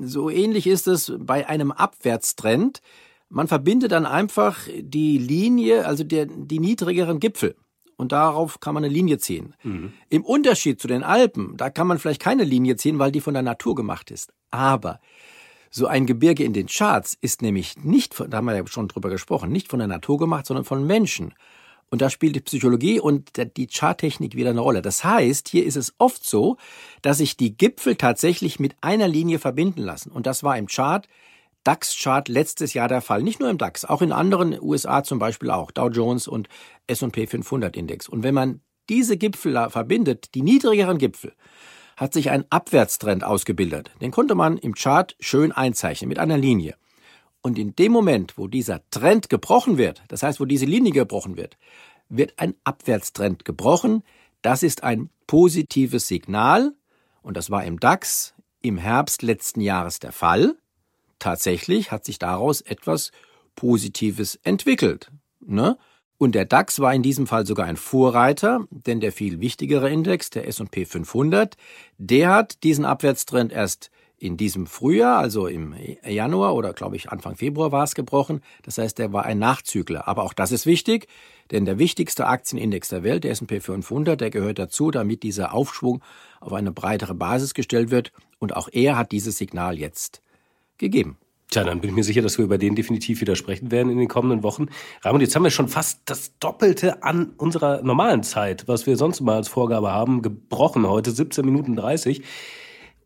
so 0.00 0.30
ähnlich 0.30 0.66
ist 0.68 0.86
es 0.86 1.12
bei 1.18 1.48
einem 1.48 1.72
Abwärtstrend. 1.72 2.80
Man 3.28 3.48
verbindet 3.48 3.90
dann 3.90 4.06
einfach 4.06 4.56
die 4.78 5.18
Linie, 5.18 5.84
also 5.84 6.04
der, 6.04 6.26
die 6.26 6.60
niedrigeren 6.60 7.18
Gipfel. 7.18 7.56
Und 7.96 8.12
darauf 8.12 8.60
kann 8.60 8.74
man 8.74 8.84
eine 8.84 8.94
Linie 8.94 9.18
ziehen. 9.18 9.56
Mhm. 9.64 9.92
Im 10.08 10.24
Unterschied 10.24 10.80
zu 10.80 10.86
den 10.86 11.02
Alpen, 11.02 11.56
da 11.56 11.68
kann 11.68 11.88
man 11.88 11.98
vielleicht 11.98 12.22
keine 12.22 12.44
Linie 12.44 12.76
ziehen, 12.76 13.00
weil 13.00 13.10
die 13.10 13.20
von 13.20 13.34
der 13.34 13.42
Natur 13.42 13.74
gemacht 13.74 14.12
ist. 14.12 14.32
Aber 14.52 15.00
so 15.70 15.86
ein 15.88 16.06
Gebirge 16.06 16.44
in 16.44 16.52
den 16.52 16.68
Charts 16.68 17.18
ist 17.20 17.42
nämlich 17.42 17.76
nicht, 17.76 18.14
da 18.28 18.36
haben 18.36 18.46
wir 18.46 18.56
ja 18.56 18.66
schon 18.68 18.86
drüber 18.86 19.10
gesprochen, 19.10 19.50
nicht 19.50 19.68
von 19.68 19.80
der 19.80 19.88
Natur 19.88 20.18
gemacht, 20.18 20.46
sondern 20.46 20.64
von 20.64 20.86
Menschen. 20.86 21.34
Und 21.90 22.02
da 22.02 22.10
spielt 22.10 22.36
die 22.36 22.40
Psychologie 22.40 23.00
und 23.00 23.30
die 23.56 23.66
Charttechnik 23.66 24.34
wieder 24.34 24.50
eine 24.50 24.60
Rolle. 24.60 24.82
Das 24.82 25.04
heißt, 25.04 25.48
hier 25.48 25.64
ist 25.64 25.76
es 25.76 25.94
oft 25.98 26.24
so, 26.24 26.56
dass 27.02 27.18
sich 27.18 27.36
die 27.36 27.56
Gipfel 27.56 27.96
tatsächlich 27.96 28.60
mit 28.60 28.76
einer 28.82 29.08
Linie 29.08 29.38
verbinden 29.38 29.82
lassen. 29.82 30.10
Und 30.10 30.26
das 30.26 30.42
war 30.42 30.58
im 30.58 30.66
Chart, 30.66 31.08
DAX-Chart 31.64 32.28
letztes 32.28 32.74
Jahr 32.74 32.88
der 32.88 33.00
Fall. 33.00 33.22
Nicht 33.22 33.40
nur 33.40 33.50
im 33.50 33.58
DAX, 33.58 33.84
auch 33.84 34.02
in 34.02 34.12
anderen 34.12 34.58
USA 34.60 35.02
zum 35.02 35.18
Beispiel 35.18 35.50
auch. 35.50 35.70
Dow 35.70 35.88
Jones 35.88 36.28
und 36.28 36.48
S&P 36.86 37.26
500 37.26 37.76
Index. 37.76 38.08
Und 38.08 38.22
wenn 38.22 38.34
man 38.34 38.60
diese 38.88 39.16
Gipfel 39.16 39.68
verbindet, 39.70 40.34
die 40.34 40.42
niedrigeren 40.42 40.98
Gipfel, 40.98 41.32
hat 41.96 42.12
sich 42.12 42.30
ein 42.30 42.44
Abwärtstrend 42.48 43.24
ausgebildet. 43.24 43.90
Den 44.00 44.12
konnte 44.12 44.34
man 44.34 44.56
im 44.56 44.74
Chart 44.74 45.16
schön 45.20 45.52
einzeichnen 45.52 46.08
mit 46.08 46.18
einer 46.18 46.38
Linie. 46.38 46.76
Und 47.42 47.58
in 47.58 47.74
dem 47.76 47.92
Moment, 47.92 48.36
wo 48.36 48.48
dieser 48.48 48.82
Trend 48.90 49.28
gebrochen 49.28 49.78
wird, 49.78 50.02
das 50.08 50.22
heißt, 50.22 50.40
wo 50.40 50.44
diese 50.44 50.66
Linie 50.66 50.92
gebrochen 50.92 51.36
wird, 51.36 51.56
wird 52.08 52.34
ein 52.38 52.54
Abwärtstrend 52.64 53.44
gebrochen. 53.44 54.02
Das 54.42 54.62
ist 54.62 54.82
ein 54.82 55.10
positives 55.26 56.08
Signal. 56.08 56.74
Und 57.22 57.36
das 57.36 57.50
war 57.50 57.64
im 57.64 57.78
DAX 57.78 58.34
im 58.60 58.78
Herbst 58.78 59.22
letzten 59.22 59.60
Jahres 59.60 60.00
der 60.00 60.12
Fall. 60.12 60.56
Tatsächlich 61.18 61.90
hat 61.90 62.04
sich 62.04 62.18
daraus 62.18 62.60
etwas 62.60 63.12
Positives 63.54 64.36
entwickelt. 64.42 65.10
Ne? 65.40 65.78
Und 66.16 66.34
der 66.34 66.44
DAX 66.44 66.80
war 66.80 66.92
in 66.94 67.02
diesem 67.02 67.26
Fall 67.26 67.46
sogar 67.46 67.66
ein 67.66 67.76
Vorreiter, 67.76 68.66
denn 68.70 69.00
der 69.00 69.12
viel 69.12 69.40
wichtigere 69.40 69.88
Index, 69.88 70.30
der 70.30 70.48
S&P 70.48 70.84
500, 70.84 71.56
der 71.98 72.30
hat 72.30 72.62
diesen 72.64 72.84
Abwärtstrend 72.84 73.52
erst 73.52 73.90
in 74.18 74.36
diesem 74.36 74.66
Frühjahr, 74.66 75.18
also 75.18 75.46
im 75.46 75.74
Januar 76.04 76.54
oder 76.54 76.72
glaube 76.72 76.96
ich 76.96 77.10
Anfang 77.10 77.36
Februar 77.36 77.72
war 77.72 77.84
es 77.84 77.94
gebrochen. 77.94 78.40
Das 78.62 78.78
heißt, 78.78 78.98
der 78.98 79.12
war 79.12 79.24
ein 79.24 79.38
Nachzügler. 79.38 80.08
Aber 80.08 80.24
auch 80.24 80.32
das 80.32 80.52
ist 80.52 80.66
wichtig, 80.66 81.06
denn 81.50 81.64
der 81.64 81.78
wichtigste 81.78 82.26
Aktienindex 82.26 82.88
der 82.88 83.02
Welt, 83.04 83.24
der 83.24 83.30
S&P 83.30 83.60
500, 83.60 84.20
der 84.20 84.30
gehört 84.30 84.58
dazu, 84.58 84.90
damit 84.90 85.22
dieser 85.22 85.54
Aufschwung 85.54 86.02
auf 86.40 86.52
eine 86.52 86.72
breitere 86.72 87.14
Basis 87.14 87.54
gestellt 87.54 87.90
wird. 87.90 88.12
Und 88.38 88.56
auch 88.56 88.68
er 88.72 88.96
hat 88.96 89.12
dieses 89.12 89.38
Signal 89.38 89.78
jetzt 89.78 90.22
gegeben. 90.78 91.16
Tja, 91.50 91.64
dann 91.64 91.80
bin 91.80 91.90
ich 91.90 91.96
mir 91.96 92.04
sicher, 92.04 92.20
dass 92.20 92.36
wir 92.36 92.44
über 92.44 92.58
den 92.58 92.74
definitiv 92.74 93.22
widersprechen 93.22 93.70
werden 93.70 93.90
in 93.90 93.96
den 93.96 94.08
kommenden 94.08 94.42
Wochen. 94.42 94.66
Ramon, 95.02 95.22
jetzt 95.22 95.34
haben 95.34 95.44
wir 95.44 95.50
schon 95.50 95.68
fast 95.68 96.02
das 96.04 96.38
Doppelte 96.38 97.02
an 97.02 97.32
unserer 97.38 97.82
normalen 97.82 98.22
Zeit, 98.22 98.68
was 98.68 98.86
wir 98.86 98.98
sonst 98.98 99.22
mal 99.22 99.36
als 99.36 99.48
Vorgabe 99.48 99.90
haben, 99.90 100.20
gebrochen. 100.20 100.86
Heute 100.86 101.10
17 101.10 101.46
Minuten 101.46 101.74
30 101.74 102.22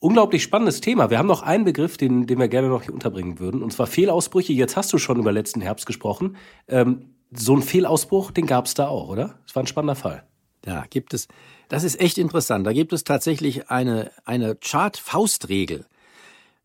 unglaublich 0.02 0.42
spannendes 0.42 0.80
Thema. 0.80 1.10
Wir 1.10 1.18
haben 1.18 1.28
noch 1.28 1.42
einen 1.42 1.64
Begriff, 1.64 1.96
den, 1.96 2.26
den 2.26 2.38
wir 2.38 2.48
gerne 2.48 2.68
noch 2.68 2.82
hier 2.82 2.92
unterbringen 2.92 3.38
würden, 3.38 3.62
und 3.62 3.72
zwar 3.72 3.86
Fehlausbrüche. 3.86 4.52
Jetzt 4.52 4.76
hast 4.76 4.92
du 4.92 4.98
schon 4.98 5.18
über 5.18 5.32
letzten 5.32 5.60
Herbst 5.60 5.86
gesprochen. 5.86 6.36
Ähm, 6.68 7.14
so 7.30 7.54
ein 7.56 7.62
Fehlausbruch, 7.62 8.32
den 8.32 8.46
gab 8.46 8.66
es 8.66 8.74
da 8.74 8.88
auch, 8.88 9.08
oder? 9.08 9.38
Das 9.46 9.54
war 9.54 9.62
ein 9.62 9.66
spannender 9.68 9.94
Fall. 9.94 10.24
Da 10.62 10.84
gibt 10.90 11.14
es, 11.14 11.28
das 11.68 11.84
ist 11.84 12.00
echt 12.00 12.18
interessant. 12.18 12.66
Da 12.66 12.72
gibt 12.72 12.92
es 12.92 13.04
tatsächlich 13.04 13.70
eine, 13.70 14.10
eine 14.24 14.56
Chart-Faustregel. 14.56 15.86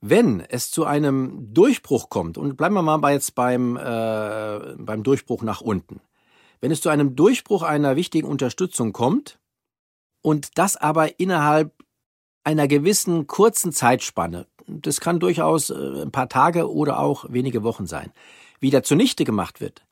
Wenn 0.02 0.42
es 0.42 0.70
zu 0.72 0.86
einem 0.86 1.54
Durchbruch 1.54 2.10
kommt, 2.10 2.38
und 2.38 2.58
bleiben 2.58 2.76
wir 2.76 2.82
mal 2.82 2.98
bei 2.98 3.14
jetzt 3.14 3.34
beim, 3.34 3.78
äh, 3.78 4.76
beim 4.78 5.04
Durchbruch 5.04 5.44
nach 5.44 5.62
unten. 5.62 6.02
Wenn 6.60 6.72
es 6.72 6.82
zu 6.82 6.90
einem 6.90 7.16
Durchbruch 7.16 7.62
einer 7.62 7.96
wichtigen 7.96 8.28
Unterstützung 8.28 8.94
kommt 8.94 9.40
und 10.22 10.58
das 10.58 10.76
aber 10.76 11.20
innerhalb 11.20 11.77
einer 12.48 12.70
gewissen 12.70 13.28
kurzen 13.28 13.74
Zeitspanne, 13.74 14.48
das 14.68 15.02
kann 15.02 15.20
durchaus 15.20 15.70
äh, 15.70 16.04
ein 16.04 16.12
paar 16.12 16.30
Tage 16.30 16.72
oder 16.72 16.98
auch 16.98 17.26
wenige 17.28 17.62
Wochen 17.62 17.88
sein, 17.88 18.14
wieder 18.62 18.84
zunichte 18.84 19.26
gemacht 19.26 19.60
wird, 19.60 19.84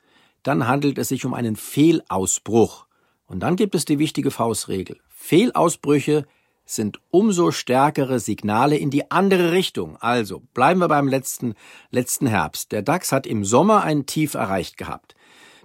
dann 0.42 0.66
handelt 0.66 0.98
es 0.98 1.10
sich 1.10 1.26
um 1.26 1.34
einen 1.34 1.58
Fehlausbruch. 1.58 2.86
Und 3.28 3.42
dann 3.42 3.58
gibt 3.58 3.76
es 3.76 3.84
die 3.84 4.00
wichtige 4.00 4.32
Faustregel. 4.32 5.02
Fehlausbrüche 5.10 6.26
sind 6.66 7.02
umso 7.12 7.52
stärkere 7.52 8.22
Signale 8.22 8.78
in 8.78 8.90
die 8.90 9.12
andere 9.12 9.52
Richtung. 9.52 9.98
Also 9.98 10.42
bleiben 10.54 10.80
wir 10.80 10.88
beim 10.88 11.10
letzten, 11.10 11.56
letzten 11.92 12.26
Herbst. 12.26 12.72
Der 12.72 12.84
DAX 12.84 13.12
hat 13.12 13.28
im 13.28 13.44
Sommer 13.44 13.84
ein 13.84 14.06
Tief 14.06 14.34
erreicht 14.34 14.78
gehabt. 14.78 15.16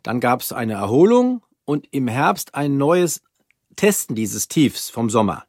Dann 0.02 0.18
gab 0.18 0.40
es 0.40 0.52
eine 0.52 0.72
Erholung 0.72 1.42
und 1.64 1.86
im 1.92 2.08
Herbst 2.08 2.56
ein 2.56 2.78
neues 2.78 3.22
Testen 3.76 4.16
dieses 4.16 4.48
Tiefs 4.48 4.90
vom 4.90 5.08
Sommer. 5.08 5.44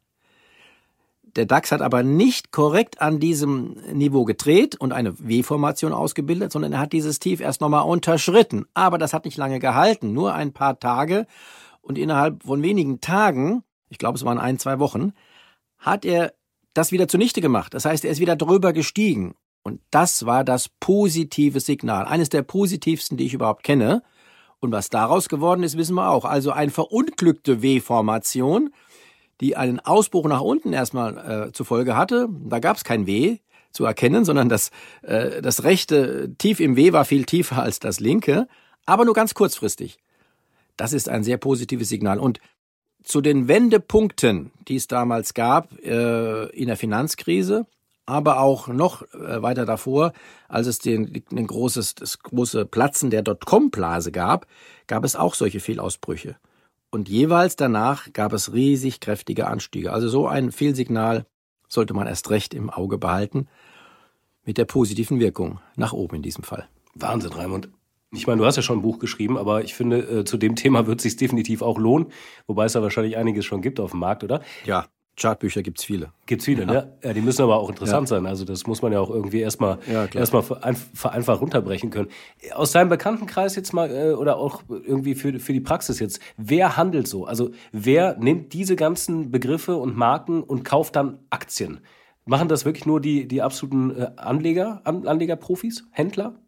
Der 1.36 1.46
DAX 1.46 1.72
hat 1.72 1.80
aber 1.80 2.02
nicht 2.02 2.52
korrekt 2.52 3.00
an 3.00 3.18
diesem 3.18 3.76
Niveau 3.92 4.24
gedreht 4.24 4.76
und 4.76 4.92
eine 4.92 5.18
W-Formation 5.18 5.92
ausgebildet, 5.92 6.52
sondern 6.52 6.74
er 6.74 6.80
hat 6.80 6.92
dieses 6.92 7.20
Tief 7.20 7.40
erst 7.40 7.60
nochmal 7.60 7.84
unterschritten. 7.84 8.66
Aber 8.74 8.98
das 8.98 9.14
hat 9.14 9.24
nicht 9.24 9.38
lange 9.38 9.58
gehalten, 9.58 10.12
nur 10.12 10.34
ein 10.34 10.52
paar 10.52 10.78
Tage. 10.78 11.26
Und 11.80 11.96
innerhalb 11.96 12.42
von 12.42 12.62
wenigen 12.62 13.00
Tagen, 13.00 13.64
ich 13.88 13.98
glaube 13.98 14.18
es 14.18 14.24
waren 14.24 14.38
ein, 14.38 14.58
zwei 14.58 14.78
Wochen, 14.78 15.12
hat 15.78 16.04
er 16.04 16.34
das 16.74 16.92
wieder 16.92 17.08
zunichte 17.08 17.40
gemacht. 17.40 17.74
Das 17.74 17.84
heißt, 17.84 18.04
er 18.04 18.10
ist 18.10 18.20
wieder 18.20 18.36
drüber 18.36 18.72
gestiegen. 18.72 19.34
Und 19.62 19.80
das 19.90 20.26
war 20.26 20.44
das 20.44 20.68
positive 20.80 21.60
Signal. 21.60 22.04
Eines 22.04 22.28
der 22.28 22.42
positivsten, 22.42 23.16
die 23.16 23.26
ich 23.26 23.34
überhaupt 23.34 23.62
kenne. 23.62 24.02
Und 24.60 24.72
was 24.72 24.90
daraus 24.90 25.28
geworden 25.28 25.62
ist, 25.62 25.76
wissen 25.76 25.94
wir 25.94 26.08
auch. 26.08 26.24
Also 26.24 26.52
eine 26.52 26.70
verunglückte 26.70 27.62
W-Formation 27.62 28.70
die 29.40 29.56
einen 29.56 29.80
Ausbruch 29.80 30.26
nach 30.26 30.40
unten 30.40 30.72
erstmal 30.72 31.48
äh, 31.48 31.52
zur 31.52 31.66
Folge 31.66 31.96
hatte. 31.96 32.28
Da 32.30 32.58
gab 32.60 32.76
es 32.76 32.84
kein 32.84 33.06
W 33.06 33.38
zu 33.72 33.84
erkennen, 33.84 34.24
sondern 34.24 34.48
das, 34.48 34.70
äh, 35.02 35.42
das 35.42 35.64
rechte 35.64 36.34
Tief 36.38 36.60
im 36.60 36.76
W 36.76 36.92
war 36.92 37.04
viel 37.04 37.24
tiefer 37.24 37.62
als 37.62 37.80
das 37.80 38.00
linke, 38.00 38.46
aber 38.86 39.04
nur 39.04 39.14
ganz 39.14 39.34
kurzfristig. 39.34 39.98
Das 40.76 40.92
ist 40.92 41.08
ein 41.08 41.24
sehr 41.24 41.38
positives 41.38 41.88
Signal. 41.88 42.18
Und 42.18 42.40
zu 43.02 43.20
den 43.20 43.48
Wendepunkten, 43.48 44.52
die 44.68 44.76
es 44.76 44.86
damals 44.86 45.34
gab 45.34 45.72
äh, 45.82 46.46
in 46.50 46.68
der 46.68 46.76
Finanzkrise, 46.76 47.66
aber 48.06 48.40
auch 48.40 48.68
noch 48.68 49.02
äh, 49.14 49.42
weiter 49.42 49.64
davor, 49.64 50.12
als 50.48 50.66
es 50.66 50.78
den, 50.78 51.22
den 51.30 51.46
großes, 51.46 51.94
das 51.94 52.18
große 52.18 52.66
Platzen 52.66 53.10
der 53.10 53.22
Dotcom-Blase 53.22 54.12
gab, 54.12 54.46
gab 54.86 55.04
es 55.04 55.16
auch 55.16 55.34
solche 55.34 55.60
Fehlausbrüche. 55.60 56.36
Und 56.94 57.08
jeweils 57.08 57.56
danach 57.56 58.12
gab 58.12 58.34
es 58.34 58.52
riesig 58.52 59.00
kräftige 59.00 59.46
Anstiege. 59.46 59.94
Also 59.94 60.08
so 60.08 60.26
ein 60.28 60.52
Fehlsignal 60.52 61.24
sollte 61.66 61.94
man 61.94 62.06
erst 62.06 62.28
recht 62.28 62.52
im 62.52 62.68
Auge 62.68 62.98
behalten. 62.98 63.48
Mit 64.44 64.58
der 64.58 64.66
positiven 64.66 65.18
Wirkung 65.18 65.58
nach 65.74 65.94
oben 65.94 66.16
in 66.16 66.22
diesem 66.22 66.44
Fall. 66.44 66.68
Wahnsinn, 66.94 67.32
Raimund. 67.32 67.70
Ich 68.10 68.26
meine, 68.26 68.42
du 68.42 68.46
hast 68.46 68.56
ja 68.56 68.62
schon 68.62 68.80
ein 68.80 68.82
Buch 68.82 68.98
geschrieben, 68.98 69.38
aber 69.38 69.64
ich 69.64 69.74
finde, 69.74 70.00
äh, 70.00 70.24
zu 70.24 70.36
dem 70.36 70.54
Thema 70.56 70.86
wird 70.86 70.98
es 70.98 71.04
sich 71.04 71.16
definitiv 71.16 71.62
auch 71.62 71.78
lohnen, 71.78 72.08
wobei 72.46 72.66
es 72.66 72.74
da 72.74 72.82
wahrscheinlich 72.82 73.16
einiges 73.16 73.46
schon 73.46 73.62
gibt 73.62 73.80
auf 73.80 73.92
dem 73.92 74.00
Markt, 74.00 74.22
oder? 74.22 74.42
Ja. 74.66 74.86
Chartbücher 75.16 75.62
gibt's 75.62 75.84
viele. 75.84 76.12
Gibt's 76.26 76.46
viele, 76.46 76.62
ja. 76.62 76.72
ne? 76.72 76.92
Ja, 77.02 77.12
die 77.12 77.20
müssen 77.20 77.42
aber 77.42 77.56
auch 77.56 77.68
interessant 77.68 78.08
ja. 78.08 78.16
sein. 78.16 78.26
Also 78.26 78.44
das 78.44 78.66
muss 78.66 78.80
man 78.80 78.92
ja 78.92 79.00
auch 79.00 79.10
irgendwie 79.10 79.40
erstmal 79.40 79.78
ja, 79.90 80.06
erstmal 80.06 80.44
einfach 81.04 81.40
runterbrechen 81.40 81.90
können. 81.90 82.08
Aus 82.54 82.72
deinem 82.72 82.88
Bekanntenkreis 82.88 83.54
jetzt 83.54 83.72
mal 83.72 83.90
äh, 83.90 84.12
oder 84.12 84.38
auch 84.38 84.62
irgendwie 84.68 85.14
für, 85.14 85.38
für 85.38 85.52
die 85.52 85.60
Praxis 85.60 85.98
jetzt, 86.00 86.20
wer 86.36 86.76
handelt 86.76 87.08
so? 87.08 87.26
Also 87.26 87.50
wer 87.72 88.16
nimmt 88.18 88.54
diese 88.54 88.74
ganzen 88.74 89.30
Begriffe 89.30 89.76
und 89.76 89.96
Marken 89.96 90.42
und 90.42 90.64
kauft 90.64 90.96
dann 90.96 91.18
Aktien? 91.28 91.80
Machen 92.24 92.48
das 92.48 92.64
wirklich 92.64 92.86
nur 92.86 93.00
die, 93.00 93.28
die 93.28 93.42
absoluten 93.42 93.90
äh, 93.90 94.10
Anleger, 94.16 94.80
Anlegerprofis, 94.84 95.84
Händler? 95.90 96.38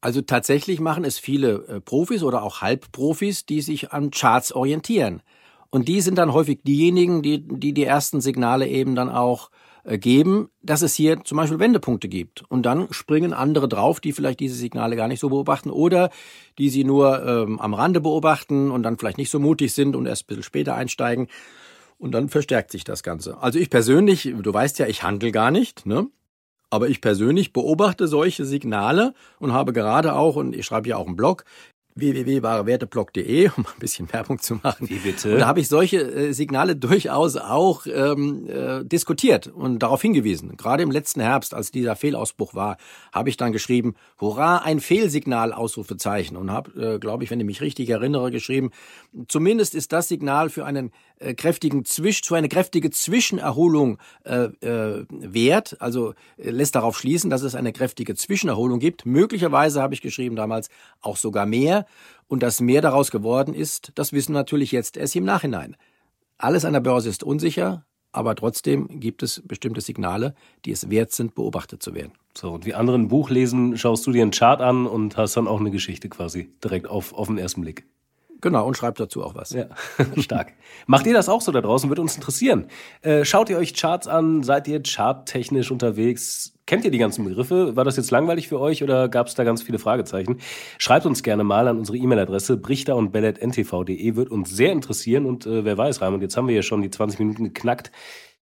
Also 0.00 0.22
tatsächlich 0.22 0.80
machen 0.80 1.04
es 1.04 1.18
viele 1.18 1.66
äh, 1.66 1.80
Profis 1.80 2.22
oder 2.22 2.42
auch 2.42 2.62
Halbprofis, 2.62 3.46
die 3.46 3.60
sich 3.60 3.92
an 3.92 4.12
Charts 4.12 4.52
orientieren. 4.52 5.22
Und 5.70 5.88
die 5.88 6.00
sind 6.00 6.16
dann 6.16 6.32
häufig 6.32 6.60
diejenigen, 6.62 7.22
die 7.22 7.46
die, 7.46 7.72
die 7.74 7.84
ersten 7.84 8.20
Signale 8.20 8.66
eben 8.66 8.94
dann 8.94 9.10
auch 9.10 9.50
äh, 9.84 9.98
geben, 9.98 10.50
dass 10.62 10.82
es 10.82 10.94
hier 10.94 11.24
zum 11.24 11.36
Beispiel 11.36 11.58
Wendepunkte 11.58 12.08
gibt. 12.08 12.44
Und 12.48 12.64
dann 12.64 12.88
springen 12.90 13.32
andere 13.32 13.68
drauf, 13.68 14.00
die 14.00 14.12
vielleicht 14.12 14.40
diese 14.40 14.54
Signale 14.54 14.96
gar 14.96 15.08
nicht 15.08 15.20
so 15.20 15.30
beobachten 15.30 15.70
oder 15.70 16.10
die 16.58 16.68
sie 16.68 16.84
nur 16.84 17.24
ähm, 17.26 17.58
am 17.58 17.74
Rande 17.74 18.00
beobachten 18.00 18.70
und 18.70 18.82
dann 18.82 18.98
vielleicht 18.98 19.18
nicht 19.18 19.30
so 19.30 19.38
mutig 19.38 19.72
sind 19.72 19.96
und 19.96 20.06
erst 20.06 20.24
ein 20.24 20.26
bisschen 20.28 20.42
später 20.42 20.74
einsteigen. 20.74 21.28
Und 21.98 22.12
dann 22.12 22.28
verstärkt 22.28 22.70
sich 22.70 22.84
das 22.84 23.02
Ganze. 23.02 23.38
Also 23.42 23.58
ich 23.58 23.70
persönlich, 23.70 24.32
du 24.40 24.54
weißt 24.54 24.78
ja, 24.78 24.86
ich 24.86 25.02
handel 25.02 25.32
gar 25.32 25.50
nicht, 25.50 25.86
ne? 25.86 26.06
Aber 26.70 26.88
ich 26.90 27.00
persönlich 27.00 27.54
beobachte 27.54 28.06
solche 28.08 28.44
Signale 28.44 29.14
und 29.38 29.54
habe 29.54 29.72
gerade 29.72 30.14
auch, 30.14 30.36
und 30.36 30.54
ich 30.54 30.66
schreibe 30.66 30.88
ja 30.90 30.98
auch 30.98 31.06
einen 31.06 31.16
Blog, 31.16 31.44
www.warewerteblog.de, 31.98 33.50
um 33.56 33.66
ein 33.66 33.78
bisschen 33.78 34.12
Werbung 34.12 34.38
zu 34.38 34.56
machen. 34.62 34.88
Wie 34.88 34.98
bitte? 34.98 35.32
Und 35.32 35.40
da 35.40 35.46
habe 35.46 35.60
ich 35.60 35.68
solche 35.68 35.98
äh, 35.98 36.32
Signale 36.32 36.76
durchaus 36.76 37.36
auch 37.36 37.86
ähm, 37.86 38.48
äh, 38.48 38.84
diskutiert 38.84 39.46
und 39.48 39.80
darauf 39.80 40.02
hingewiesen. 40.02 40.56
Gerade 40.56 40.82
im 40.82 40.90
letzten 40.90 41.20
Herbst, 41.20 41.54
als 41.54 41.70
dieser 41.70 41.96
Fehlausbruch 41.96 42.54
war, 42.54 42.76
habe 43.12 43.28
ich 43.28 43.36
dann 43.36 43.52
geschrieben, 43.52 43.94
hurra, 44.20 44.58
ein 44.58 44.80
Fehlsignal, 44.80 45.52
Ausrufezeichen. 45.52 46.36
Und 46.36 46.50
habe, 46.50 46.94
äh, 46.94 46.98
glaube 46.98 47.24
ich, 47.24 47.30
wenn 47.30 47.40
ich 47.40 47.46
mich 47.46 47.60
richtig 47.60 47.90
erinnere, 47.90 48.30
geschrieben, 48.30 48.70
zumindest 49.28 49.74
ist 49.74 49.92
das 49.92 50.08
Signal 50.08 50.50
für 50.50 50.64
einen 50.64 50.92
äh, 51.20 51.34
kräftigen 51.34 51.84
Zwisch, 51.84 52.22
für 52.24 52.36
eine 52.36 52.48
kräftige 52.48 52.90
Zwischenerholung 52.90 53.98
äh, 54.24 54.44
äh, 54.60 55.04
wert. 55.10 55.76
Also 55.80 56.14
äh, 56.36 56.50
lässt 56.50 56.74
darauf 56.74 56.96
schließen, 56.96 57.30
dass 57.30 57.42
es 57.42 57.54
eine 57.54 57.72
kräftige 57.72 58.14
Zwischenerholung 58.14 58.78
gibt. 58.78 59.04
Möglicherweise 59.04 59.82
habe 59.82 59.94
ich 59.94 60.00
geschrieben 60.00 60.36
damals 60.36 60.68
auch 61.00 61.16
sogar 61.16 61.46
mehr. 61.46 61.86
Und 62.26 62.42
dass 62.42 62.60
mehr 62.60 62.82
daraus 62.82 63.10
geworden 63.10 63.54
ist, 63.54 63.92
das 63.94 64.12
wissen 64.12 64.32
wir 64.32 64.40
natürlich 64.40 64.72
jetzt 64.72 64.96
erst 64.96 65.16
im 65.16 65.24
Nachhinein. 65.24 65.76
Alles 66.36 66.64
an 66.64 66.72
der 66.72 66.80
Börse 66.80 67.08
ist 67.08 67.22
unsicher, 67.22 67.84
aber 68.12 68.34
trotzdem 68.34 69.00
gibt 69.00 69.22
es 69.22 69.42
bestimmte 69.44 69.80
Signale, 69.80 70.34
die 70.64 70.72
es 70.72 70.90
wert 70.90 71.12
sind, 71.12 71.34
beobachtet 71.34 71.82
zu 71.82 71.94
werden. 71.94 72.12
So, 72.36 72.52
und 72.52 72.66
wie 72.66 72.74
andere 72.74 72.96
ein 72.96 73.08
Buch 73.08 73.30
lesen, 73.30 73.76
schaust 73.76 74.06
du 74.06 74.12
dir 74.12 74.22
einen 74.22 74.30
Chart 74.30 74.60
an 74.60 74.86
und 74.86 75.16
hast 75.16 75.36
dann 75.36 75.48
auch 75.48 75.60
eine 75.60 75.70
Geschichte 75.70 76.08
quasi 76.08 76.50
direkt 76.62 76.88
auf, 76.88 77.12
auf 77.12 77.26
den 77.26 77.38
ersten 77.38 77.62
Blick. 77.62 77.86
Genau, 78.40 78.66
und 78.66 78.76
schreibt 78.76 79.00
dazu 79.00 79.24
auch 79.24 79.34
was. 79.34 79.50
Ja, 79.50 79.66
stark. 80.16 80.52
Macht 80.86 81.06
ihr 81.06 81.12
das 81.12 81.28
auch 81.28 81.40
so 81.40 81.50
da 81.50 81.60
draußen? 81.60 81.90
Würde 81.90 82.02
uns 82.02 82.14
interessieren. 82.14 82.68
Äh, 83.02 83.24
schaut 83.24 83.50
ihr 83.50 83.58
euch 83.58 83.74
Charts 83.74 84.06
an? 84.06 84.42
Seid 84.42 84.68
ihr 84.68 84.80
charttechnisch 84.82 85.70
unterwegs? 85.70 86.54
Kennt 86.68 86.84
ihr 86.84 86.90
die 86.90 86.98
ganzen 86.98 87.24
Begriffe? 87.24 87.76
War 87.76 87.84
das 87.84 87.96
jetzt 87.96 88.10
langweilig 88.10 88.46
für 88.46 88.60
euch 88.60 88.82
oder 88.82 89.08
gab 89.08 89.26
es 89.26 89.34
da 89.34 89.42
ganz 89.42 89.62
viele 89.62 89.78
Fragezeichen? 89.78 90.36
Schreibt 90.76 91.06
uns 91.06 91.22
gerne 91.22 91.42
mal 91.42 91.66
an 91.66 91.78
unsere 91.78 91.96
E-Mail-Adresse 91.96 92.58
brichter 92.58 92.94
und 92.94 93.10
bellet.ntv.de. 93.10 94.16
Wird 94.16 94.30
uns 94.30 94.50
sehr 94.50 94.72
interessieren 94.72 95.24
und 95.24 95.46
äh, 95.46 95.64
wer 95.64 95.78
weiß, 95.78 96.02
Raimund, 96.02 96.22
jetzt 96.22 96.36
haben 96.36 96.46
wir 96.46 96.54
ja 96.54 96.60
schon 96.60 96.82
die 96.82 96.90
20 96.90 97.20
Minuten 97.20 97.44
geknackt. 97.44 97.90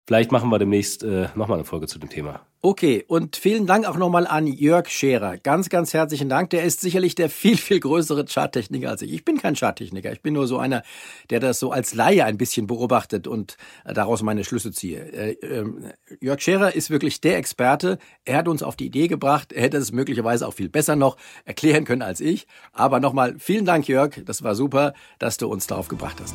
Vielleicht 0.06 0.30
machen 0.30 0.50
wir 0.50 0.58
demnächst 0.60 1.02
äh, 1.02 1.28
nochmal 1.34 1.58
eine 1.58 1.64
Folge 1.64 1.88
zu 1.88 1.98
dem 1.98 2.08
Thema. 2.08 2.40
Okay, 2.62 3.04
und 3.08 3.36
vielen 3.36 3.66
Dank 3.66 3.86
auch 3.86 3.96
nochmal 3.96 4.26
an 4.26 4.46
Jörg 4.46 4.88
Scherer. 4.88 5.36
Ganz, 5.36 5.68
ganz 5.68 5.94
herzlichen 5.94 6.28
Dank. 6.28 6.50
Der 6.50 6.62
ist 6.62 6.80
sicherlich 6.80 7.16
der 7.16 7.28
viel, 7.28 7.56
viel 7.56 7.80
größere 7.80 8.24
Charttechniker 8.24 8.88
als 8.88 9.02
ich. 9.02 9.12
Ich 9.12 9.24
bin 9.24 9.38
kein 9.38 9.56
Charttechniker. 9.56 10.12
Ich 10.12 10.22
bin 10.22 10.34
nur 10.34 10.46
so 10.46 10.58
einer, 10.58 10.84
der 11.30 11.40
das 11.40 11.58
so 11.58 11.72
als 11.72 11.92
Laie 11.94 12.24
ein 12.24 12.38
bisschen 12.38 12.68
beobachtet 12.68 13.26
und 13.26 13.56
äh, 13.84 13.94
daraus 13.94 14.22
meine 14.22 14.44
Schlüsse 14.44 14.70
ziehe. 14.70 15.00
Äh, 15.12 15.32
äh, 15.44 15.64
Jörg 16.20 16.40
Scherer 16.40 16.74
ist 16.74 16.88
wirklich 16.88 17.20
der 17.20 17.36
Experte. 17.36 17.98
Er 18.24 18.38
hat 18.38 18.48
uns 18.48 18.62
auf 18.62 18.76
die 18.76 18.86
Idee 18.86 19.08
gebracht. 19.08 19.52
Er 19.52 19.62
hätte 19.62 19.76
es 19.76 19.90
möglicherweise 19.90 20.46
auch 20.46 20.54
viel 20.54 20.68
besser 20.68 20.94
noch 20.94 21.16
erklären 21.44 21.84
können 21.84 22.02
als 22.02 22.20
ich. 22.20 22.46
Aber 22.72 23.00
nochmal 23.00 23.34
vielen 23.38 23.64
Dank, 23.64 23.88
Jörg. 23.88 24.24
Das 24.24 24.44
war 24.44 24.54
super, 24.54 24.94
dass 25.18 25.36
du 25.36 25.48
uns 25.48 25.66
darauf 25.66 25.88
gebracht 25.88 26.18
hast. 26.20 26.34